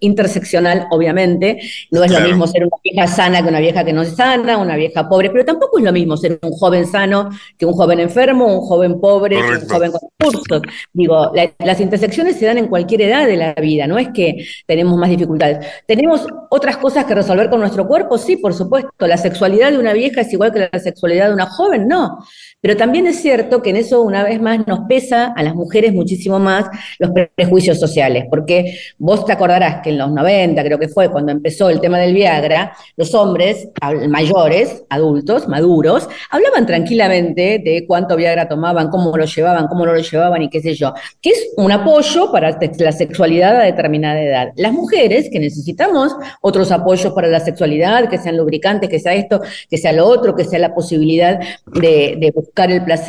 [0.00, 4.00] interseccional, obviamente, no es lo mismo ser una vieja sana que una vieja que no
[4.00, 7.28] es sana, una vieja pobre, pero tampoco es lo mismo ser un joven sano
[7.58, 10.62] que un joven enfermo, un joven pobre, que un joven con recursos.
[10.94, 14.96] Digo, las intersecciones se dan en cualquier edad de la vida, no es que tenemos
[14.96, 15.66] más dificultades.
[15.86, 18.16] ¿Tenemos otras cosas que resolver con nuestro cuerpo?
[18.16, 19.06] Sí, por supuesto.
[19.06, 21.86] ¿La sexualidad de una vieja es igual que la sexualidad de una joven?
[21.86, 22.24] No.
[22.62, 25.92] Pero también es cierto que en eso una vez más nos pesa a las mujeres
[25.92, 26.66] muchísimo más
[26.98, 31.32] los prejuicios sociales, porque vos te acordarás que en los 90, creo que fue cuando
[31.32, 33.68] empezó el tema del Viagra, los hombres
[34.08, 40.00] mayores, adultos, maduros, hablaban tranquilamente de cuánto Viagra tomaban, cómo lo llevaban, cómo no lo
[40.00, 44.52] llevaban y qué sé yo, que es un apoyo para la sexualidad a determinada edad.
[44.56, 49.40] Las mujeres que necesitamos otros apoyos para la sexualidad, que sean lubricantes, que sea esto,
[49.68, 52.99] que sea lo otro, que sea la posibilidad de, buscar el placer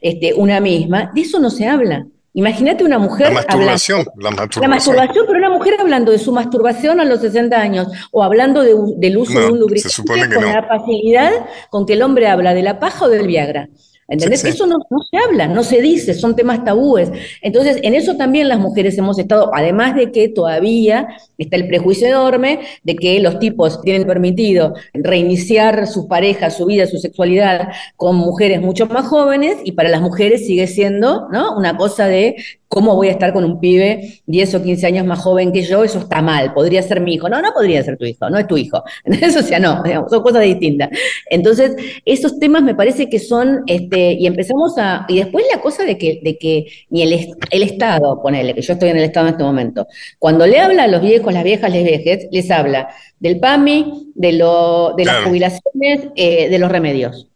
[0.00, 2.06] este, una misma, de eso no se habla.
[2.32, 3.28] Imagínate una mujer.
[3.28, 4.62] La masturbación, la masturbación.
[4.62, 8.62] La masturbación, pero una mujer hablando de su masturbación a los 60 años o hablando
[8.62, 11.32] del uso de un lubricante con la facilidad
[11.70, 13.68] con que el hombre habla de la paja o del Viagra.
[14.10, 14.44] ¿Entendés?
[14.44, 14.78] Eso no,
[15.10, 17.10] se habla, no se dice, son temas tabúes.
[17.42, 22.08] Entonces, en eso también las mujeres hemos estado, además de que todavía está el prejuicio
[22.08, 28.16] enorme de que los tipos tienen permitido reiniciar su pareja, su vida, su sexualidad con
[28.16, 31.56] mujeres mucho más jóvenes y para las mujeres sigue siendo ¿no?
[31.56, 32.36] una cosa de
[32.70, 35.82] ¿Cómo voy a estar con un pibe 10 o 15 años más joven que yo?
[35.82, 37.28] Eso está mal, podría ser mi hijo.
[37.28, 38.84] No, no podría ser tu hijo, no es tu hijo.
[39.04, 40.88] Eso, o sea, no, son cosas distintas.
[41.28, 45.84] Entonces, esos temas me parece que son, este, y empezamos a, y después la cosa
[45.84, 49.28] de que, de que ni el, el Estado, ponele, que yo estoy en el Estado
[49.28, 49.86] en este momento,
[50.18, 54.32] cuando le habla a los viejos, las viejas, les viejes, les habla del PAMI, de,
[54.32, 57.26] lo, de las jubilaciones, eh, de los remedios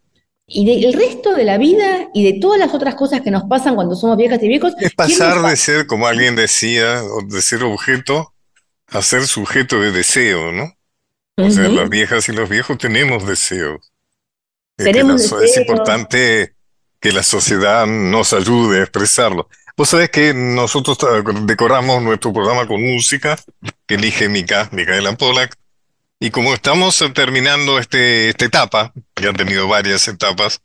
[0.47, 3.75] y del resto de la vida y de todas las otras cosas que nos pasan
[3.75, 4.75] cuando somos viejas y viejos.
[4.79, 8.35] Es pasar de ser, como alguien decía, de ser objeto
[8.89, 10.73] a ser sujeto de deseo, ¿no?
[11.37, 13.93] O sea, las viejas y los viejos tenemos deseos.
[14.77, 16.54] Tenemos Es importante
[17.05, 19.51] que la sociedad nos ayude a expresarlo.
[19.77, 20.97] Vos sabés que nosotros
[21.43, 23.39] decoramos nuestro programa con música
[23.87, 25.55] que elige Mica, Micaela Pollack,
[26.19, 30.63] y como estamos terminando este, esta etapa, ya han tenido varias etapas,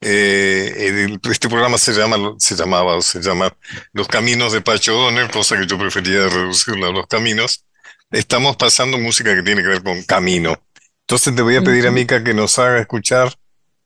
[0.00, 3.54] eh, este programa se llama, se llamaba o se llama
[3.92, 7.64] Los Caminos de Pacho Donner, cosa que yo prefería reducirlo a los caminos.
[8.10, 10.60] Estamos pasando música que tiene que ver con camino.
[11.02, 13.32] Entonces te voy a pedir a Mica que nos haga escuchar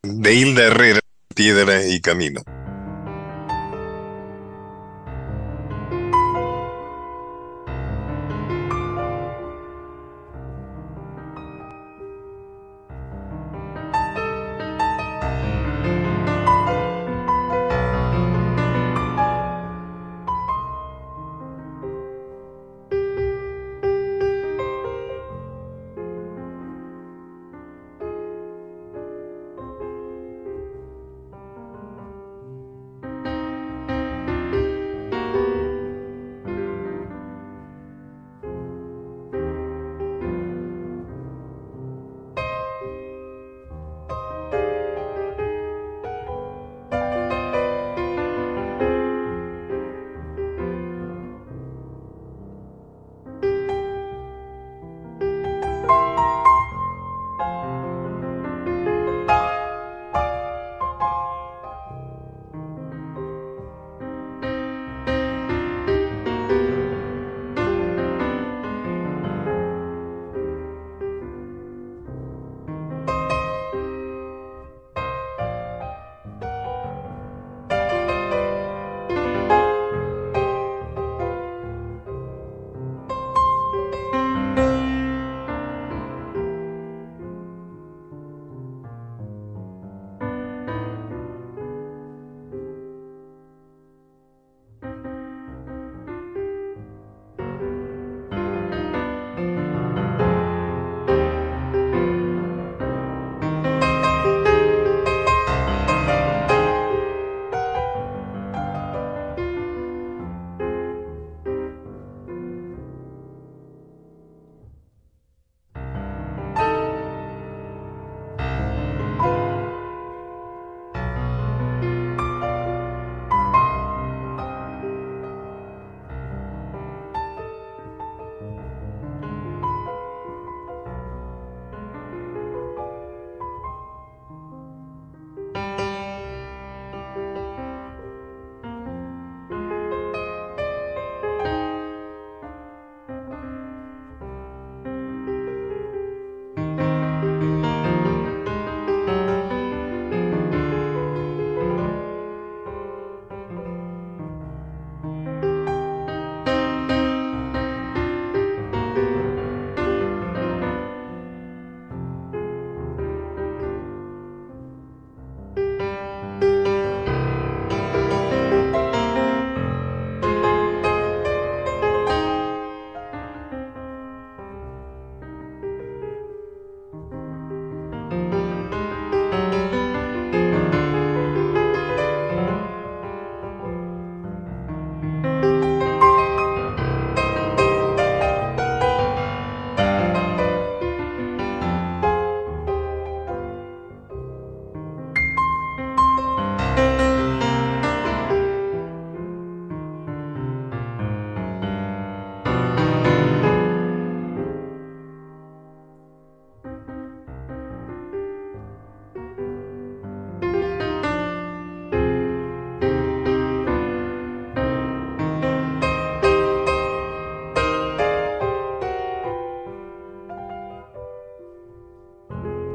[0.02, 1.00] de Hilda Herrera,
[1.34, 2.42] Piedra y Camino.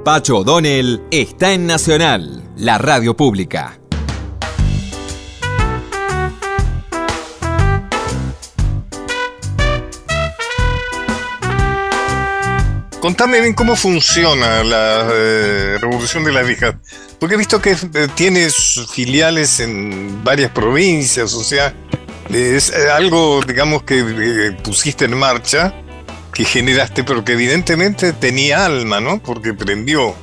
[0.08, 3.78] Pacho O'Donnell está en Nacional, la radio pública.
[13.02, 16.76] Contame bien cómo funciona la eh, Revolución de las Viejas,
[17.20, 21.76] porque he visto que eh, tienes filiales en varias provincias, o sea,
[22.30, 25.74] es eh, algo, digamos, que eh, pusiste en marcha,
[26.38, 29.18] que generaste, pero que evidentemente tenía alma, ¿no?
[29.18, 30.14] Porque prendió.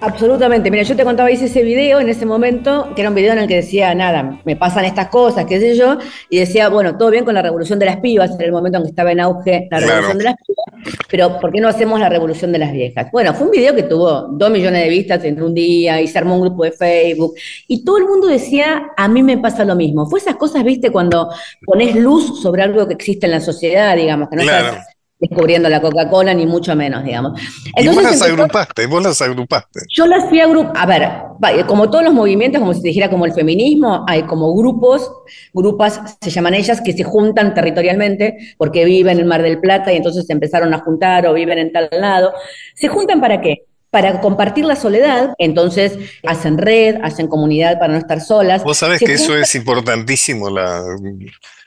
[0.00, 0.72] Absolutamente.
[0.72, 3.38] Mira, yo te contaba, hice ese video en ese momento, que era un video en
[3.38, 5.98] el que decía, nada, me pasan estas cosas, qué sé yo,
[6.30, 8.84] y decía, bueno, todo bien con la revolución de las pibas, en el momento en
[8.84, 12.08] que estaba en auge la revolución de las pibas, pero ¿por qué no hacemos la
[12.08, 13.12] revolución de las viejas?
[13.12, 16.18] Bueno, fue un video que tuvo dos millones de vistas en un día, y se
[16.18, 17.34] armó un grupo de Facebook,
[17.68, 20.08] y todo el mundo decía, a mí me pasa lo mismo.
[20.08, 21.30] Fue esas cosas, viste, cuando
[21.64, 24.78] pones luz sobre algo que existe en la sociedad, digamos, que no Claro.
[25.20, 27.40] Descubriendo la Coca-Cola, ni mucho menos, digamos.
[27.76, 29.80] y vos las agrupaste, vos las agrupaste.
[29.90, 33.10] yo las fui a grupos, a ver, como todos los movimientos, como si te dijera
[33.10, 35.10] como el feminismo, hay como grupos,
[35.52, 39.96] grupas se llaman ellas, que se juntan territorialmente porque viven en Mar del Plata y
[39.96, 42.32] entonces se empezaron a juntar o viven en tal lado.
[42.74, 43.66] ¿Se juntan para qué?
[43.90, 48.62] Para compartir la soledad, entonces hacen red, hacen comunidad para no estar solas.
[48.62, 50.82] Vos sabés Se que eso es importantísimo, la,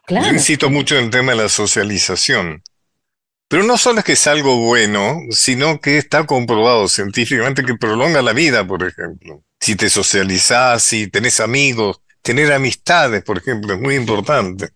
[0.06, 0.28] Claro.
[0.28, 2.62] Yo insisto mucho en el tema de la socialización.
[3.54, 8.24] Pero no solo es que es algo bueno, sino que está comprobado científicamente que prolonga
[8.24, 9.44] la vida, por ejemplo.
[9.60, 14.70] Si te socializás, si tenés amigos, tener amistades, por ejemplo, es muy importante.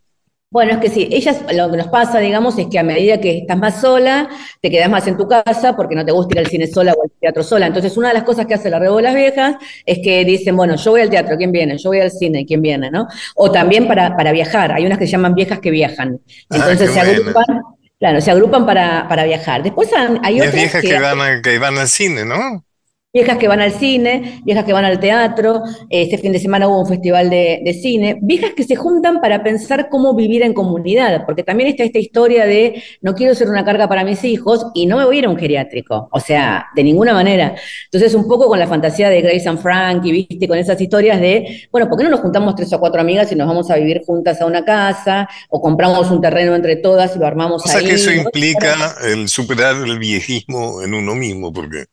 [0.51, 3.39] Bueno, es que sí, ellas, lo que nos pasa, digamos, es que a medida que
[3.39, 4.29] estás más sola,
[4.61, 7.01] te quedas más en tu casa porque no te gusta ir al cine sola o
[7.03, 7.65] al teatro sola.
[7.65, 9.55] Entonces, una de las cosas que hace la Rebo de las Viejas
[9.87, 11.79] es que dicen, bueno, yo voy al teatro, ¿quién viene?
[11.79, 12.91] Yo voy al cine, ¿quién viene?
[12.91, 13.07] ¿no?
[13.35, 16.21] O también para, para viajar, hay unas que se llaman viejas que viajan.
[16.51, 17.63] Ah, Entonces se agrupan,
[17.99, 19.63] claro, se agrupan para, para viajar.
[19.63, 22.63] Después han- hay otras viejas que van, a- que van al cine, ¿no?
[23.13, 26.81] Viejas que van al cine, viejas que van al teatro, este fin de semana hubo
[26.81, 31.25] un festival de, de cine, viejas que se juntan para pensar cómo vivir en comunidad,
[31.25, 34.85] porque también está esta historia de no quiero ser una carga para mis hijos y
[34.87, 37.55] no me voy a ir a un geriátrico, o sea, de ninguna manera.
[37.85, 41.21] Entonces, un poco con la fantasía de Grace and Frank y viste, con esas historias
[41.21, 43.77] de, bueno, ¿por qué no nos juntamos tres o cuatro amigas y nos vamos a
[43.77, 47.67] vivir juntas a una casa, o compramos un terreno entre todas y lo armamos O
[47.69, 47.85] sea ahí?
[47.85, 51.85] que eso implica el superar el viejismo en uno mismo, porque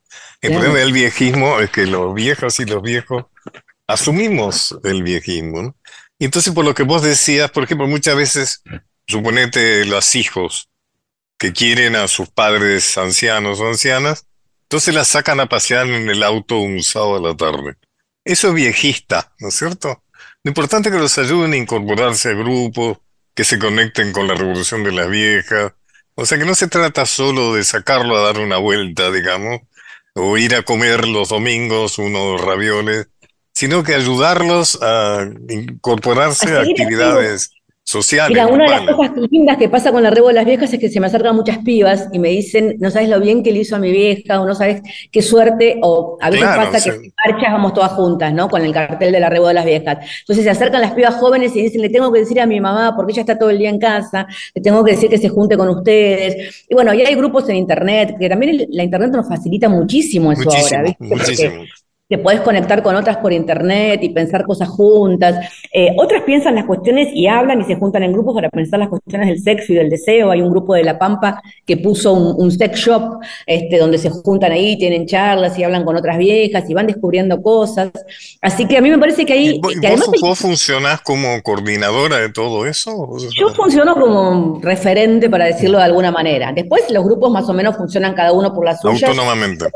[0.43, 3.25] el problema del viejismo es que los viejos y los viejos
[3.87, 5.77] asumimos el viejismo.
[6.19, 8.63] Y entonces por lo que vos decías, por ejemplo, muchas veces,
[9.07, 10.71] suponete los hijos
[11.39, 14.27] que quieren a sus padres ancianos o ancianas,
[14.63, 17.77] entonces las sacan a pasear en el auto un sábado a la tarde.
[18.25, 20.03] Eso es viejista, ¿no es cierto?
[20.43, 22.99] Lo importante es que los ayuden a incorporarse a grupos,
[23.35, 25.73] que se conecten con la revolución de las viejas.
[26.15, 29.61] O sea que no se trata solo de sacarlo a dar una vuelta, digamos,
[30.15, 33.09] o ir a comer los domingos unos ravioles,
[33.53, 37.51] sino que ayudarlos a incorporarse A a actividades
[37.85, 38.31] sociales.
[38.31, 40.81] Mira, una de las cosas lindas que pasa con la Rebo de las Viejas es
[40.81, 43.61] que se me acercan muchas pibas y me dicen, no sabes lo bien que le
[43.61, 46.91] hizo a mi vieja, o no sabes qué suerte, o a veces Claro, pasa sí.
[46.91, 48.49] que marchas vamos todas juntas, ¿no?
[48.49, 49.99] Con el cartel de la Rebo de las Viejas.
[50.21, 52.95] Entonces se acercan las pibas jóvenes y dicen, le tengo que decir a mi mamá,
[52.97, 55.57] porque ella está todo el día en casa, le tengo que decir que se junte
[55.57, 56.65] con ustedes.
[56.69, 60.51] Y bueno, y hay grupos en internet, que también la internet nos facilita muchísimo eso
[60.51, 61.05] ahora, Muchísimo, ¿viste?
[61.07, 61.65] Porque muchísimo.
[62.07, 65.49] Te podés conectar con otras por internet y pensar cosas juntas.
[65.73, 68.91] Eh, otras piensan las cuestiones y hablan y se juntan en grupos para pensar las
[68.91, 70.31] cuestiones del sexo y del deseo.
[70.31, 74.11] Hay un grupo de La Pampa que puso un, un sex shop este, donde se
[74.11, 77.91] juntan ahí, tienen charlas y hablan con otras viejas y van descubriendo cosas.
[78.43, 79.49] Así que a mí me parece que ahí...
[79.57, 82.97] ¿Y vos, que además vos- funcionás como coordinadora de todo eso?
[82.97, 86.53] ¿O sea, yo funciono como referente, para decirlo de alguna manera.
[86.55, 89.05] Después los grupos más o menos funcionan cada uno por las suyas.
[89.05, 89.67] autónomamente.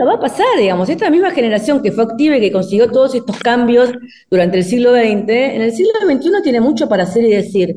[0.00, 0.88] no va a pasar, digamos.
[0.88, 3.92] Esta misma generación que fue activa y que consiguió todos estos cambios
[4.30, 7.76] durante el siglo XX, en el siglo XXI tiene mucho para hacer y decir.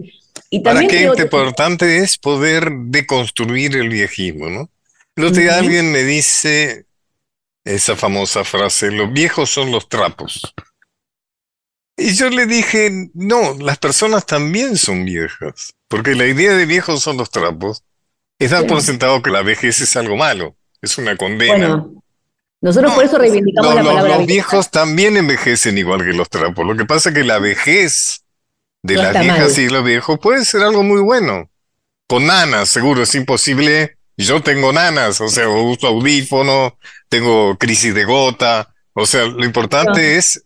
[0.49, 4.69] Y también ¿Para qué importante es poder deconstruir el viejismo, no?
[5.15, 6.85] Que alguien me dice
[7.63, 10.53] esa famosa frase, los viejos son los trapos.
[11.97, 17.01] Y yo le dije, no, las personas también son viejas, porque la idea de viejos
[17.01, 17.83] son los trapos
[18.39, 20.56] es dar por sentado que la vejez es algo malo.
[20.81, 21.53] Es una condena.
[21.57, 22.03] Bueno,
[22.61, 24.17] nosotros por eso reivindicamos la palabra.
[24.17, 26.65] Los viejos también envejecen igual que los trapos.
[26.65, 28.23] Lo que pasa es que la vejez
[28.83, 31.49] de las viejas y los viejos puede ser algo muy bueno.
[32.07, 33.97] Con nanas, seguro, es imposible.
[34.15, 36.77] Yo tengo nanas, o sea, uso audífono,
[37.09, 38.73] tengo crisis de gota.
[38.93, 40.43] O sea, lo importante es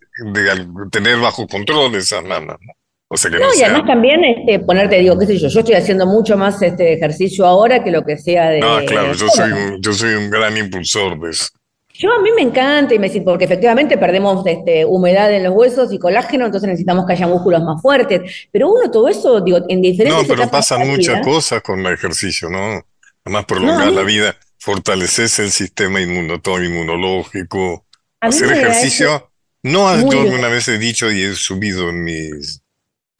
[0.92, 2.58] tener bajo control esas nanas.
[2.60, 2.74] ¿no?
[3.12, 6.62] No, y además también este, ponerte, digo, qué sé yo, yo estoy haciendo mucho más
[6.62, 8.59] este ejercicio ahora que lo que sea de.
[8.62, 11.49] No, claro, yo soy, un, yo soy un gran impulsor de eso.
[11.93, 15.91] Yo a mí me encanta y me porque efectivamente perdemos este, humedad en los huesos
[15.91, 18.47] y colágeno, entonces necesitamos que haya músculos más fuertes.
[18.49, 20.28] Pero uno todo eso, digo, en diferentes.
[20.28, 22.82] No, pero pasan muchas cosas con el ejercicio, ¿no?
[23.26, 25.99] Además prolongar la vida, fortaleces el sistema
[26.41, 27.86] todo inmunológico,
[28.22, 29.30] hacer ejercicio.
[29.64, 32.64] No, yo alguna vez he dicho y he subido en mis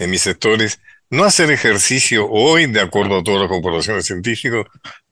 [0.02, 0.80] en mis sectores,
[1.10, 4.66] no hacer ejercicio hoy, de acuerdo a todas las comparaciones científicas,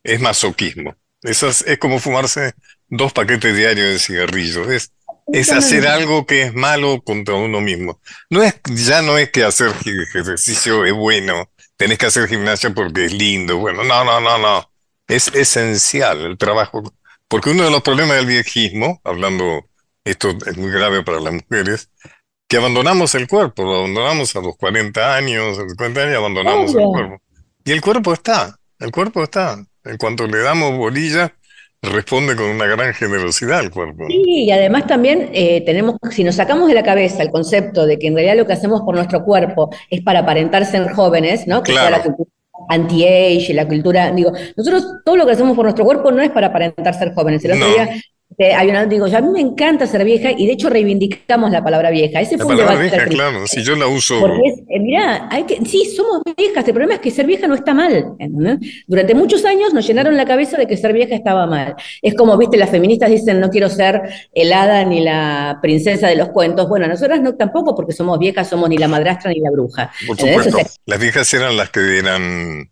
[0.04, 0.96] es masoquismo.
[1.22, 2.54] Es, es como fumarse
[2.88, 4.68] dos paquetes diarios de cigarrillos.
[4.70, 4.92] Es,
[5.32, 8.02] es hacer algo que es malo contra uno mismo.
[8.30, 13.06] No es, ya no es que hacer ejercicio es bueno, tenés que hacer gimnasia porque
[13.06, 13.58] es lindo.
[13.58, 14.72] Bueno, no, no, no, no.
[15.08, 16.82] Es esencial el trabajo.
[17.28, 19.70] Porque uno de los problemas del viejismo, hablando,
[20.04, 21.90] esto es muy grave para las mujeres,
[22.50, 26.74] que abandonamos el cuerpo, lo abandonamos a los 40 años, a los 50 años abandonamos
[26.74, 27.22] el cuerpo.
[27.64, 29.64] Y el cuerpo está, el cuerpo está.
[29.86, 31.32] En cuanto le damos bolilla,
[31.84, 34.06] responde con una gran generosidad al cuerpo.
[34.08, 38.00] Sí, y además también eh, tenemos, si nos sacamos de la cabeza el concepto de
[38.00, 41.62] que en realidad lo que hacemos por nuestro cuerpo es para aparentar ser jóvenes, ¿no?
[41.62, 42.32] Que sea la cultura
[42.68, 46.48] anti-age, la cultura, digo, nosotros todo lo que hacemos por nuestro cuerpo no es para
[46.48, 47.44] aparentar ser jóvenes.
[47.46, 47.90] El otro día
[48.40, 51.90] hay una, digo, a mí me encanta ser vieja y de hecho reivindicamos la palabra
[51.90, 52.22] vieja.
[52.22, 54.20] Ese la fue palabra vieja, claro, si yo la uso.
[54.20, 57.48] Porque es, eh, mirá, hay que, sí, somos viejas, el problema es que ser vieja
[57.48, 58.16] no está mal.
[58.88, 61.76] Durante muchos años nos llenaron la cabeza de que ser vieja estaba mal.
[62.02, 64.02] Es como, viste, las feministas dicen, no quiero ser
[64.34, 66.70] el hada ni la princesa de los cuentos.
[66.70, 69.92] Bueno, nosotras no tampoco, porque somos viejas, somos ni la madrastra ni la bruja.
[70.08, 72.72] Por supuesto, las viejas eran las que eran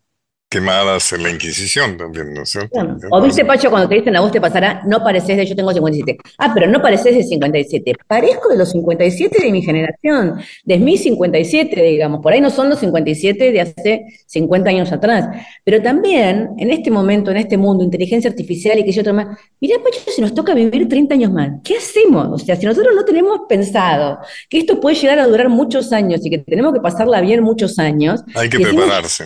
[0.49, 2.79] quemadas en la Inquisición también, ¿no es cierto?
[3.11, 5.73] O viste, Pacho, cuando te dicen a vos te pasará, no pareces de yo tengo
[5.73, 6.17] 57.
[6.37, 7.93] Ah, pero no pareces de 57.
[8.07, 12.21] Parezco de los 57 de mi generación, de mi 57, digamos.
[12.21, 15.27] Por ahí no son los 57 de hace 50 años atrás.
[15.65, 19.37] Pero también, en este momento, en este mundo, inteligencia artificial y que yo otro más,
[19.59, 22.27] mirá, Pacho, si nos toca vivir 30 años más, ¿qué hacemos?
[22.31, 24.19] O sea, si nosotros no tenemos pensado
[24.49, 27.79] que esto puede llegar a durar muchos años y que tenemos que pasarla bien muchos
[27.79, 28.23] años.
[28.33, 29.25] Hay que prepararse.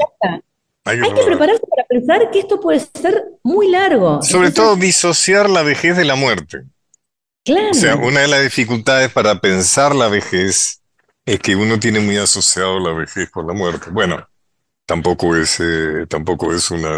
[0.84, 4.22] Hay que, prepararse para pensar que esto puede ser muy largo.
[4.24, 6.64] Sobre todo disociar la vejez de la muerte.
[7.46, 7.70] Claro.
[7.72, 10.82] O sea, una de las dificultades para pensar la vejez
[11.26, 13.90] es que uno tiene muy asociado la vejez con la muerte.
[13.92, 14.28] Bueno,
[14.86, 16.90] tampoco es, eh, tampoco es una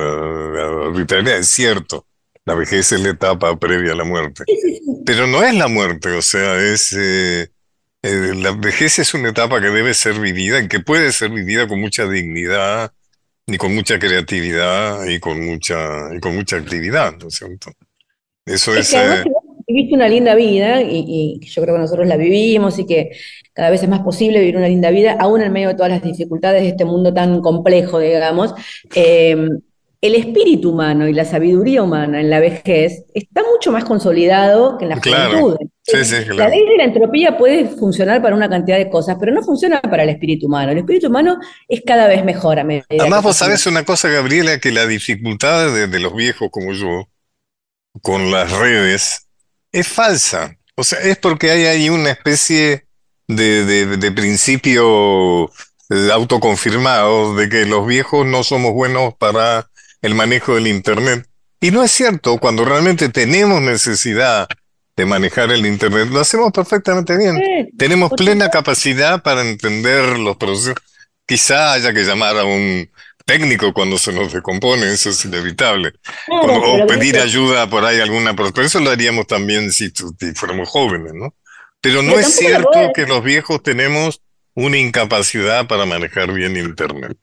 [0.86, 2.06] arbitrariedad, es cierto.
[2.46, 4.44] La vejez es la etapa previa a la muerte.
[5.06, 6.94] Pero no es la muerte, o sea, es...
[6.94, 7.50] Eh,
[8.06, 11.70] eh, la vejez es una etapa que debe ser vivida, y que puede ser vivida
[11.70, 12.92] con mucha dignidad,
[13.46, 17.72] y con mucha creatividad y con mucha, y con mucha actividad, ¿no es cierto?
[18.46, 18.94] Eso es...
[18.94, 19.24] Eh,
[19.68, 23.12] viviste una linda vida y, yo creo que nosotros la vivimos y que
[23.54, 26.04] cada vez es más posible vivir una linda vida, aún en medio de todas las
[26.04, 28.54] dificultades de este mundo tan complejo, digamos.
[28.96, 29.36] Eh,
[30.04, 34.84] el espíritu humano y la sabiduría humana en la vejez está mucho más consolidado que
[34.84, 35.56] en la juventud.
[36.36, 39.82] La ley de la entropía puede funcionar para una cantidad de cosas, pero no funciona
[39.82, 40.74] para el espíritu humano.
[40.74, 41.40] El espíritu humano
[41.70, 42.86] es cada vez mejor a medida.
[43.00, 47.08] Además, vos sabés una cosa, Gabriela, que la dificultad de, los viejos como yo
[48.02, 49.30] con las redes
[49.72, 50.58] es falsa.
[50.76, 52.88] O sea, es porque hay ahí una especie
[53.30, 55.50] de, de, de principio
[56.12, 59.70] autoconfirmado de que los viejos no somos buenos para
[60.04, 61.26] el manejo del Internet.
[61.60, 64.48] Y no es cierto, cuando realmente tenemos necesidad
[64.96, 67.42] de manejar el Internet, lo hacemos perfectamente bien.
[67.78, 70.76] tenemos plena capacidad para entender los procesos.
[71.26, 72.90] Quizá haya que llamar a un
[73.26, 75.94] técnico cuando se nos descompone, eso es inevitable.
[76.28, 79.92] o pedir ayuda por ahí alguna, pero eso lo haríamos también si,
[80.36, 81.34] fuéramos jóvenes, ¿no?
[81.80, 84.22] Pero no es cierto que los viejos tenemos
[84.54, 87.18] una incapacidad para manejar bien Internet.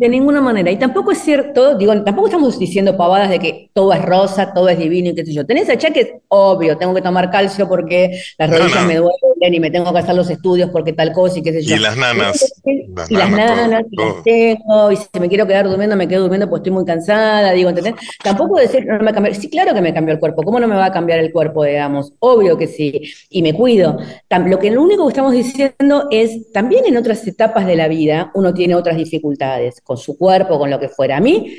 [0.00, 0.70] De ninguna manera.
[0.70, 4.70] Y tampoco es cierto, digo, tampoco estamos diciendo pavadas de que todo es rosa, todo
[4.70, 5.44] es divino y qué sé yo.
[5.44, 9.92] Tenés achaques, obvio, tengo que tomar calcio porque las rodillas me duelen y me tengo
[9.92, 11.76] que hacer los estudios porque tal cosa y qué sé yo.
[11.76, 12.62] Y las nanas.
[12.64, 16.48] y las nanas, y las tengo, y si me quiero quedar durmiendo, me quedo durmiendo
[16.48, 17.96] pues estoy muy cansada, digo, ¿entendés?
[18.24, 19.34] Tampoco decir, no me cambió.
[19.34, 20.42] Sí, claro que me cambió el cuerpo.
[20.42, 22.14] ¿Cómo no me va a cambiar el cuerpo, digamos?
[22.20, 23.02] Obvio que sí.
[23.28, 23.98] Y me cuido.
[24.46, 28.30] Lo que lo único que estamos diciendo es, también en otras etapas de la vida
[28.32, 31.16] uno tiene otras dificultades con su cuerpo, con lo que fuera.
[31.16, 31.52] A mí,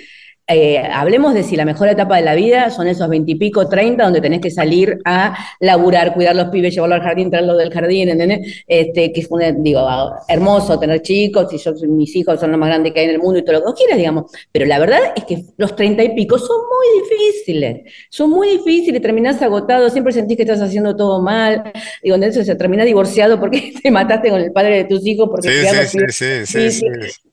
[0.48, 4.22] eh, hablemos de si la mejor etapa de la vida son esos veintipico, treinta, donde
[4.22, 8.64] tenés que salir a laburar, cuidar los pibes, llevarlos al jardín, traerlos del jardín, ¿entendés?
[8.66, 9.86] Este, que es digo,
[10.30, 13.20] hermoso tener chicos, y yo, mis hijos son los más grandes que hay en el
[13.20, 14.32] mundo y todo lo que quieras, digamos.
[14.50, 19.02] Pero la verdad es que los treinta y pico son muy difíciles, son muy difíciles,
[19.02, 21.72] terminás agotado, siempre sentís que estás haciendo todo mal,
[22.02, 25.50] digo, entonces se termina divorciado porque te mataste con el padre de tus hijos, porque
[25.50, 26.86] sí, sí, sí, sí,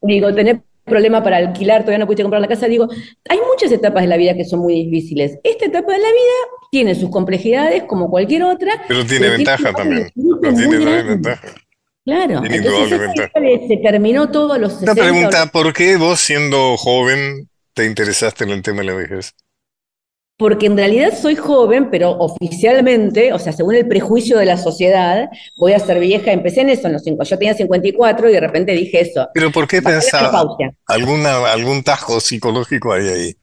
[0.02, 0.58] Digo, tenés
[0.88, 2.66] problema para alquilar, todavía no pudiste comprar la casa.
[2.66, 2.88] Digo,
[3.28, 5.38] hay muchas etapas de la vida que son muy difíciles.
[5.44, 8.84] Esta etapa de la vida tiene sus complejidades como cualquier otra.
[8.88, 10.10] Pero tiene ventaja también.
[10.40, 11.48] Pero tiene ventaja.
[12.04, 14.92] Claro, entonces se terminó todo los 60.
[14.92, 19.34] Una pregunta, ¿por qué vos siendo joven te interesaste en el tema de la vejez?
[20.38, 25.28] Porque en realidad soy joven, pero oficialmente, o sea, según el prejuicio de la sociedad,
[25.56, 26.30] voy a ser vieja.
[26.30, 27.24] Empecé en eso en los cinco.
[27.24, 29.28] Yo tenía 54 y de repente dije eso.
[29.34, 30.46] ¿Pero por qué pensaba?
[30.86, 33.34] ¿Alguna, ¿Algún tajo psicológico hay ahí?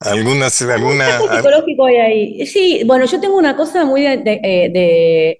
[0.00, 2.46] ¿Alguna, alguna, tajo psicológico hay ahí?
[2.46, 5.38] Sí, bueno, yo tengo una cosa muy de eh, de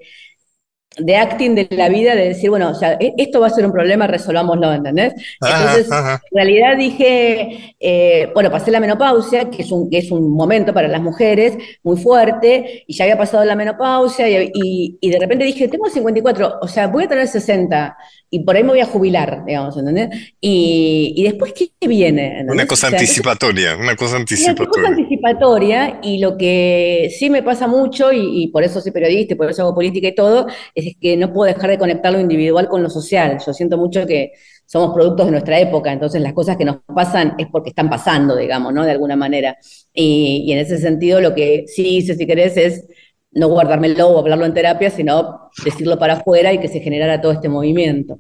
[1.17, 3.73] acting de la vida, de decir, bueno, o sea, e-, esto va a ser un
[3.73, 5.15] problema, resolvámoslo, ¿entendés?
[5.41, 10.31] Entonces, en realidad dije, eh, bueno, pasé la menopausia, que es, un, que es un
[10.31, 15.19] momento para las mujeres muy fuerte, y ya había pasado la menopausia, y, y, de
[15.19, 17.97] repente dije, tengo 54, o sea, voy a tener 60,
[18.33, 20.35] y por ahí me voy a jubilar, digamos, ¿entendés?
[20.41, 22.45] Y, y después, ¿qué viene?
[22.49, 24.65] Una cosa anticipatoria, una cosa anticipatoria.
[24.65, 28.91] Una cosa anticipatoria, y lo que sí me pasa mucho, y, y por eso soy
[28.91, 30.47] periodista, y por eso hago política y todo,
[30.87, 33.39] es que no puedo dejar de conectar lo individual con lo social.
[33.45, 34.33] Yo siento mucho que
[34.67, 38.37] somos productos de nuestra época, entonces las cosas que nos pasan es porque están pasando,
[38.37, 38.85] digamos, ¿no?
[38.85, 39.57] De alguna manera.
[39.93, 42.87] Y, en ese sentido lo que sí hice, si querés, es
[43.33, 47.33] no guardármelo o hablarlo en terapia, sino decirlo para afuera y que se generara todo
[47.33, 48.17] este movimiento.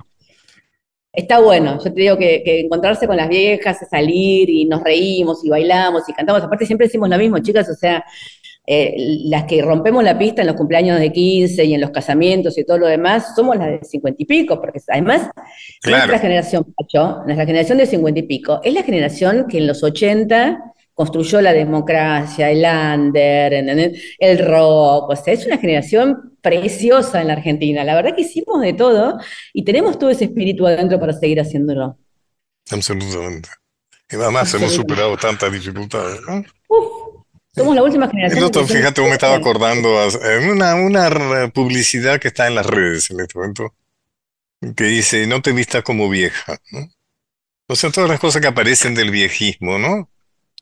[1.13, 5.45] Está bueno, yo te digo que, que, encontrarse con las viejas, salir y nos reímos
[5.45, 8.05] y bailamos y cantamos, aparte siempre decimos lo mismo, chicas, o sea,
[8.73, 8.95] eh,
[9.25, 12.63] las que rompemos la pista en los cumpleaños de 15 y en los casamientos y
[12.63, 15.29] todo lo demás, somos las de 50 y pico, porque además
[15.85, 19.83] nuestra generación, Pacho, nuestra generación de 50 y pico, es la generación que en los
[19.83, 23.53] 80 construyó la democracia, el under,
[24.21, 27.83] el rock, o sea, es una generación preciosa en la Argentina.
[27.83, 29.19] La verdad que hicimos de todo
[29.53, 31.99] y tenemos todo ese espíritu adentro para seguir haciéndolo.
[32.71, 33.49] Absolutamente.
[34.09, 36.21] Y además hemos superado tantas dificultades.
[37.55, 38.69] Somos la última generación.
[38.69, 39.89] fíjate, me estaba acordando
[40.23, 43.75] en una, una publicidad que está en las redes en este momento,
[44.77, 46.89] que dice, no te vistas como vieja, ¿no?
[47.67, 50.11] O sea, todas las cosas que aparecen del viejismo, ¿no?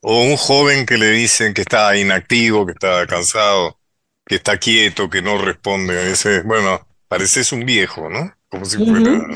[0.02, 3.78] O un joven que le dicen que está inactivo, que está cansado,
[4.26, 8.34] que está quieto, que no responde a ese, bueno, pareces un viejo, ¿no?
[8.48, 9.26] Como si fuera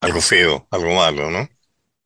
[0.00, 1.48] algo feo, algo malo, ¿no?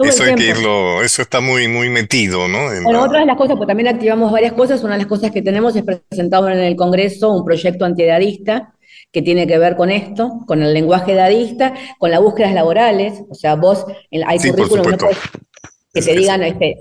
[0.00, 2.58] Eso hay que irlo, eso está muy, muy metido, ¿no?
[2.82, 4.82] bueno, otra de las cosas, pues también activamos varias cosas.
[4.82, 8.74] Una de las cosas que tenemos es presentado en el Congreso un proyecto antiedadista
[9.12, 13.22] que tiene que ver con esto, con el lenguaje dadista, con las búsquedas laborales.
[13.30, 13.86] O sea, vos,
[14.26, 14.96] hay sí, currículum,
[15.94, 16.76] que te digan este,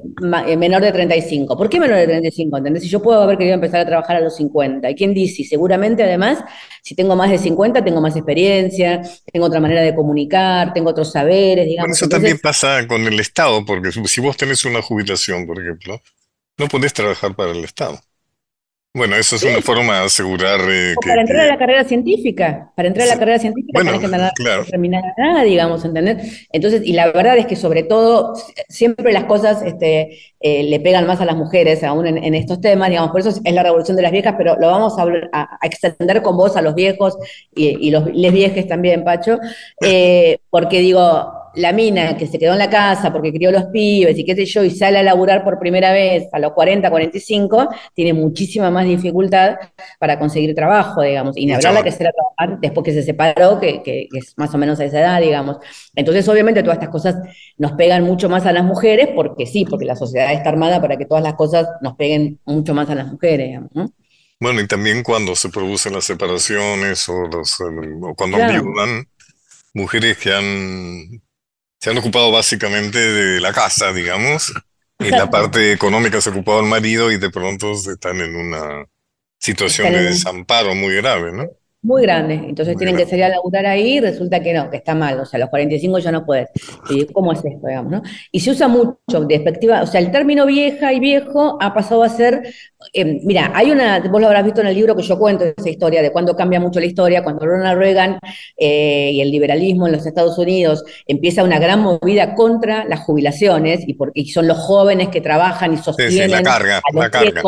[0.47, 1.55] eh, menor de 35.
[1.55, 2.57] ¿Por qué menor de 35?
[2.57, 2.82] ¿Entendés?
[2.82, 4.89] Si yo puedo haber querido empezar a trabajar a los 50.
[4.89, 5.43] ¿Y quién dice?
[5.43, 6.43] Seguramente, además,
[6.82, 11.11] si tengo más de 50, tengo más experiencia, tengo otra manera de comunicar, tengo otros
[11.11, 11.89] saberes, digamos.
[11.89, 16.01] Bueno, eso también pasa con el Estado, porque si vos tenés una jubilación, por ejemplo,
[16.57, 17.99] no podés trabajar para el Estado.
[18.95, 22.71] Bueno, eso es una forma de asegurar eh, que, Para entrar a la carrera científica,
[22.75, 24.65] para entrar a la carrera científica bueno, tenés que nada, claro.
[24.65, 26.45] terminar nada, digamos, ¿entendés?
[26.51, 28.35] Entonces, y la verdad es que sobre todo,
[28.69, 32.89] siempre las cosas este, eh, le pegan más a las mujeres, aún en, estos temas,
[32.89, 36.21] digamos, por eso es la revolución de las viejas, pero lo vamos a, a, extender
[36.21, 37.17] con vos a los viejos
[37.55, 39.39] y, y los les viejes también, Pacho,
[39.81, 44.17] eh, porque digo, la mina que se quedó en la casa porque crió los pibes
[44.17, 47.69] y qué sé yo, y sale a laburar por primera vez a los 40, 45,
[47.93, 49.55] tiene muchísima más dificultad
[49.99, 51.37] para conseguir trabajo, digamos.
[51.37, 54.53] Y ni hablar la que se trabajar después que se separó, que, que, es más
[54.53, 55.57] o menos a esa edad, digamos.
[55.95, 57.15] Entonces, obviamente, todas estas cosas
[57.57, 60.97] nos pegan mucho más a las mujeres, porque sí, porque la sociedad está armada para
[60.97, 63.91] que todas las cosas nos peguen mucho más a las mujeres, digamos, ¿no?
[64.39, 69.07] Bueno, y también cuando se producen las separaciones o, los, o cuando viudan,
[69.73, 71.22] mujeres que han,
[71.84, 74.53] se han ocupado básicamente de la casa, digamos,
[74.99, 78.86] y la parte económica se ha ocupado el marido y de pronto están en una
[79.38, 81.49] situación de desamparo muy grave, ¿no?
[81.84, 82.36] Muy grande.
[82.36, 85.19] Entonces tienen que salir a laburar ahí y resulta que no, que está mal.
[85.19, 86.49] O sea, a los 45 ya no puedes.
[86.89, 88.01] ¿Y ¿Cómo es esto, digamos, no?
[88.31, 89.81] Y se usa mucho despectiva.
[89.81, 92.41] O sea, el término vieja y viejo ha pasado a ser.
[92.93, 93.99] Eh, mira, hay una.
[93.99, 96.59] Vos lo habrás visto en el libro que yo cuento, esa historia de cuando cambia
[96.59, 98.19] mucho la historia, cuando Ronald Reagan
[98.57, 103.88] eh, y el liberalismo en los Estados Unidos empieza una gran movida contra las jubilaciones
[103.88, 107.41] y, porque, son los jóvenes que trabajan y sostienen la carga, a los la carga.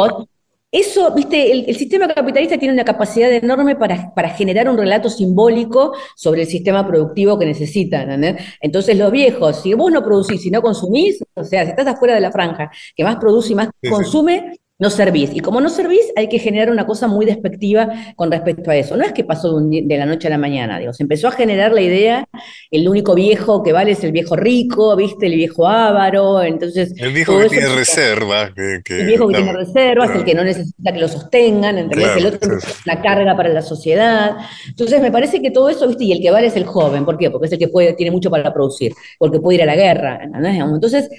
[0.72, 5.94] Eso, viste, el, sistema capitalista tiene una capacidad enorme para, para, generar un relato simbólico
[6.18, 8.38] sobre el sistema productivo que necesitan.
[8.60, 12.16] Entonces, los viejos, si vos no producís y no consumís, o sea, si estás afuera
[12.16, 15.32] de la franja, que más produce y más consume, no servís.
[15.34, 18.98] Y como no servís, hay que generar una cosa muy despectiva con respecto a eso.
[18.98, 21.72] No es que pasó de, la noche a la mañana, digo, se empezó a generar
[21.72, 22.28] la idea,
[22.72, 25.28] el único viejo que vale es el viejo rico, ¿viste?
[25.28, 26.94] El viejo avaro, entonces...
[26.98, 28.52] El viejo que tiene reservas.
[28.56, 32.18] el viejo que tiene reservas, el que no necesita que lo sostengan, ¿entendés?
[32.18, 34.36] el otro es una carga para la sociedad.
[34.68, 36.04] Entonces me parece que todo eso, ¿viste?
[36.04, 37.32] Y el que vale es el joven, ¿por qué?
[37.32, 40.20] Porque es el que puede, tiene mucho para producir, porque puede ir a la guerra,
[40.22, 40.56] ¿entendés?
[40.56, 41.10] Entonces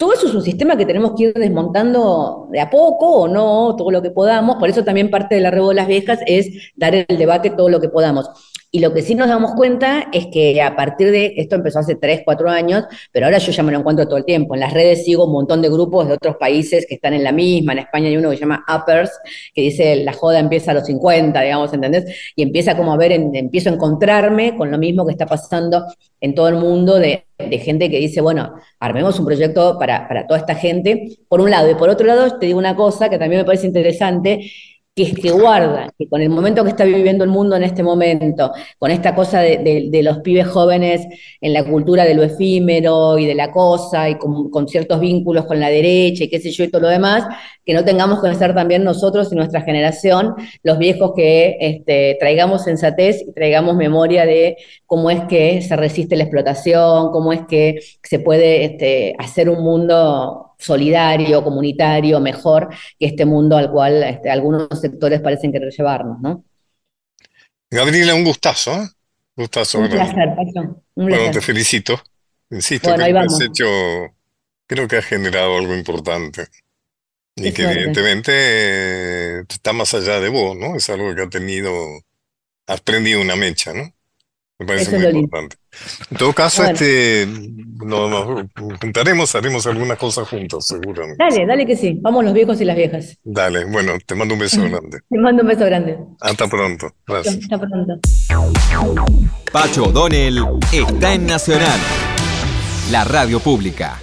[0.00, 3.76] todo eso es un sistema que tenemos que ir desmontando de a poco o no,
[3.76, 4.56] todo lo que podamos.
[4.56, 7.68] Por eso también parte de la Rebo de las Viejas es dar el debate todo
[7.68, 8.30] lo que podamos.
[8.72, 11.96] Y lo que sí nos damos cuenta es que a partir de, esto empezó hace
[11.96, 14.54] 3, 4 años, pero ahora yo ya me lo encuentro todo el tiempo.
[14.54, 17.32] En las redes sigo un montón de grupos de otros países que están en la
[17.32, 17.72] misma.
[17.72, 19.10] En España hay uno que se llama Uppers,
[19.52, 22.04] que dice la joda empieza a los 50, digamos, ¿entendés?
[22.36, 25.86] Y empieza como a ver, empiezo a encontrarme con lo mismo que está pasando
[26.20, 30.38] en todo el mundo de, gente que dice, bueno, armemos un proyecto para, para toda
[30.38, 31.70] esta gente, por un lado.
[31.70, 34.50] Y por otro lado, te digo una cosa que también me parece interesante,
[34.94, 38.52] que que guarda, que con el momento que está viviendo el mundo en este momento,
[38.78, 41.06] con esta cosa de, los pibes jóvenes
[41.40, 45.60] en la cultura de lo efímero y de la cosa y con, ciertos vínculos con
[45.60, 47.24] la derecha y qué sé yo y todo lo demás,
[47.64, 52.64] que no tengamos que ser también nosotros y nuestra generación los viejos que este, traigamos
[52.64, 57.80] sensatez y traigamos memoria de cómo es que se resiste la explotación, cómo es que
[58.02, 64.30] se puede este, hacer un mundo solidario, comunitario, mejor que este mundo al cual este,
[64.30, 66.44] algunos sectores parecen querer llevarnos, ¿no?
[67.70, 68.88] Gabriela, un gustazo, ¿eh?
[69.36, 69.78] Gustazo.
[69.78, 70.28] Un placer,
[70.94, 72.00] Un Bueno, te felicito.
[72.50, 73.64] Insisto, que has hecho,
[74.66, 76.48] creo que has generado algo importante.
[77.36, 80.76] Y que evidentemente eh, está más allá de vos, ¿no?
[80.76, 81.72] Es algo que ha tenido,
[82.66, 83.94] has prendido una mecha, ¿no?
[84.60, 85.56] Me parece muy importante.
[86.10, 87.26] En todo caso, este,
[87.82, 88.44] nos
[88.78, 91.16] juntaremos, haremos algunas cosas juntos, seguramente.
[91.18, 91.98] Dale, dale que sí.
[92.02, 93.16] Vamos los viejos y las viejas.
[93.24, 94.98] Dale, bueno, te mando un beso grande.
[95.08, 95.96] Te mando un beso grande.
[96.20, 96.92] Hasta pronto.
[97.06, 97.38] Gracias.
[97.42, 97.98] Hasta pronto.
[99.50, 101.80] Pacho O'Donnell está en Nacional,
[102.90, 103.98] la radio pública.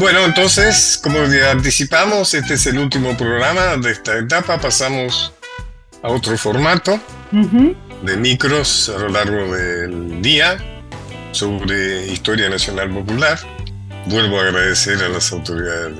[0.00, 4.58] Bueno, entonces, como ya anticipamos, este es el último programa de esta etapa.
[4.58, 5.34] Pasamos
[6.02, 6.98] a otro formato
[7.30, 10.56] de micros a lo largo del día
[11.32, 13.38] sobre historia nacional popular.
[14.06, 15.94] Vuelvo a agradecer a las autoridades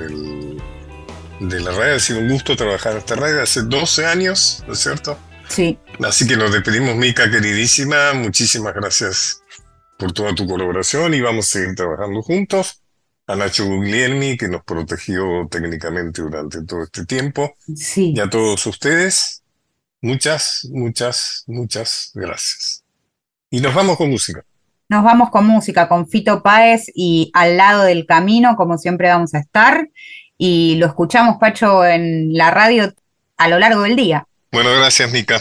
[1.41, 1.97] de la radio.
[1.97, 5.19] Ha sido un gusto trabajar en esta radio hace 12 años, ¿no es cierto?
[5.49, 5.79] Sí.
[6.03, 8.15] Así que nos despedimos, Mica, queridísima.
[8.15, 9.43] Muchísimas gracias
[9.99, 12.80] por toda tu colaboración y vamos a seguir trabajando juntos
[13.31, 17.55] a Nacho Guglielmi, que nos protegió técnicamente durante todo este tiempo.
[17.77, 18.13] Sí.
[18.17, 19.43] Y a todos ustedes,
[20.01, 22.83] muchas, muchas, muchas gracias.
[23.49, 24.45] Y nos vamos con música.
[24.89, 29.33] Nos vamos con música, con Fito Páez y al lado del camino, como siempre vamos
[29.35, 29.89] a estar.
[30.37, 32.93] Y lo escuchamos, Pacho, en la radio
[33.37, 34.27] a lo largo del día.
[34.51, 35.41] Bueno, gracias, Mica.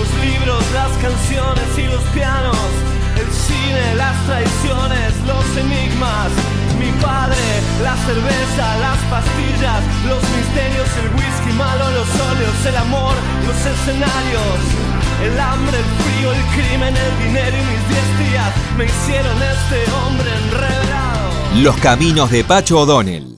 [0.00, 2.56] Los libros, las canciones y los pianos,
[3.20, 6.32] el cine, las traiciones, los enigmas.
[6.78, 7.36] Mi padre,
[7.82, 13.14] la cerveza, las pastillas, los misterios, el whisky malo, los óleos, el amor,
[13.46, 14.56] los escenarios.
[15.22, 19.84] El hambre, el frío, el crimen, el dinero y mis diez días me hicieron este
[20.00, 21.60] hombre enredado.
[21.62, 23.29] Los caminos de Pacho O'Donnell.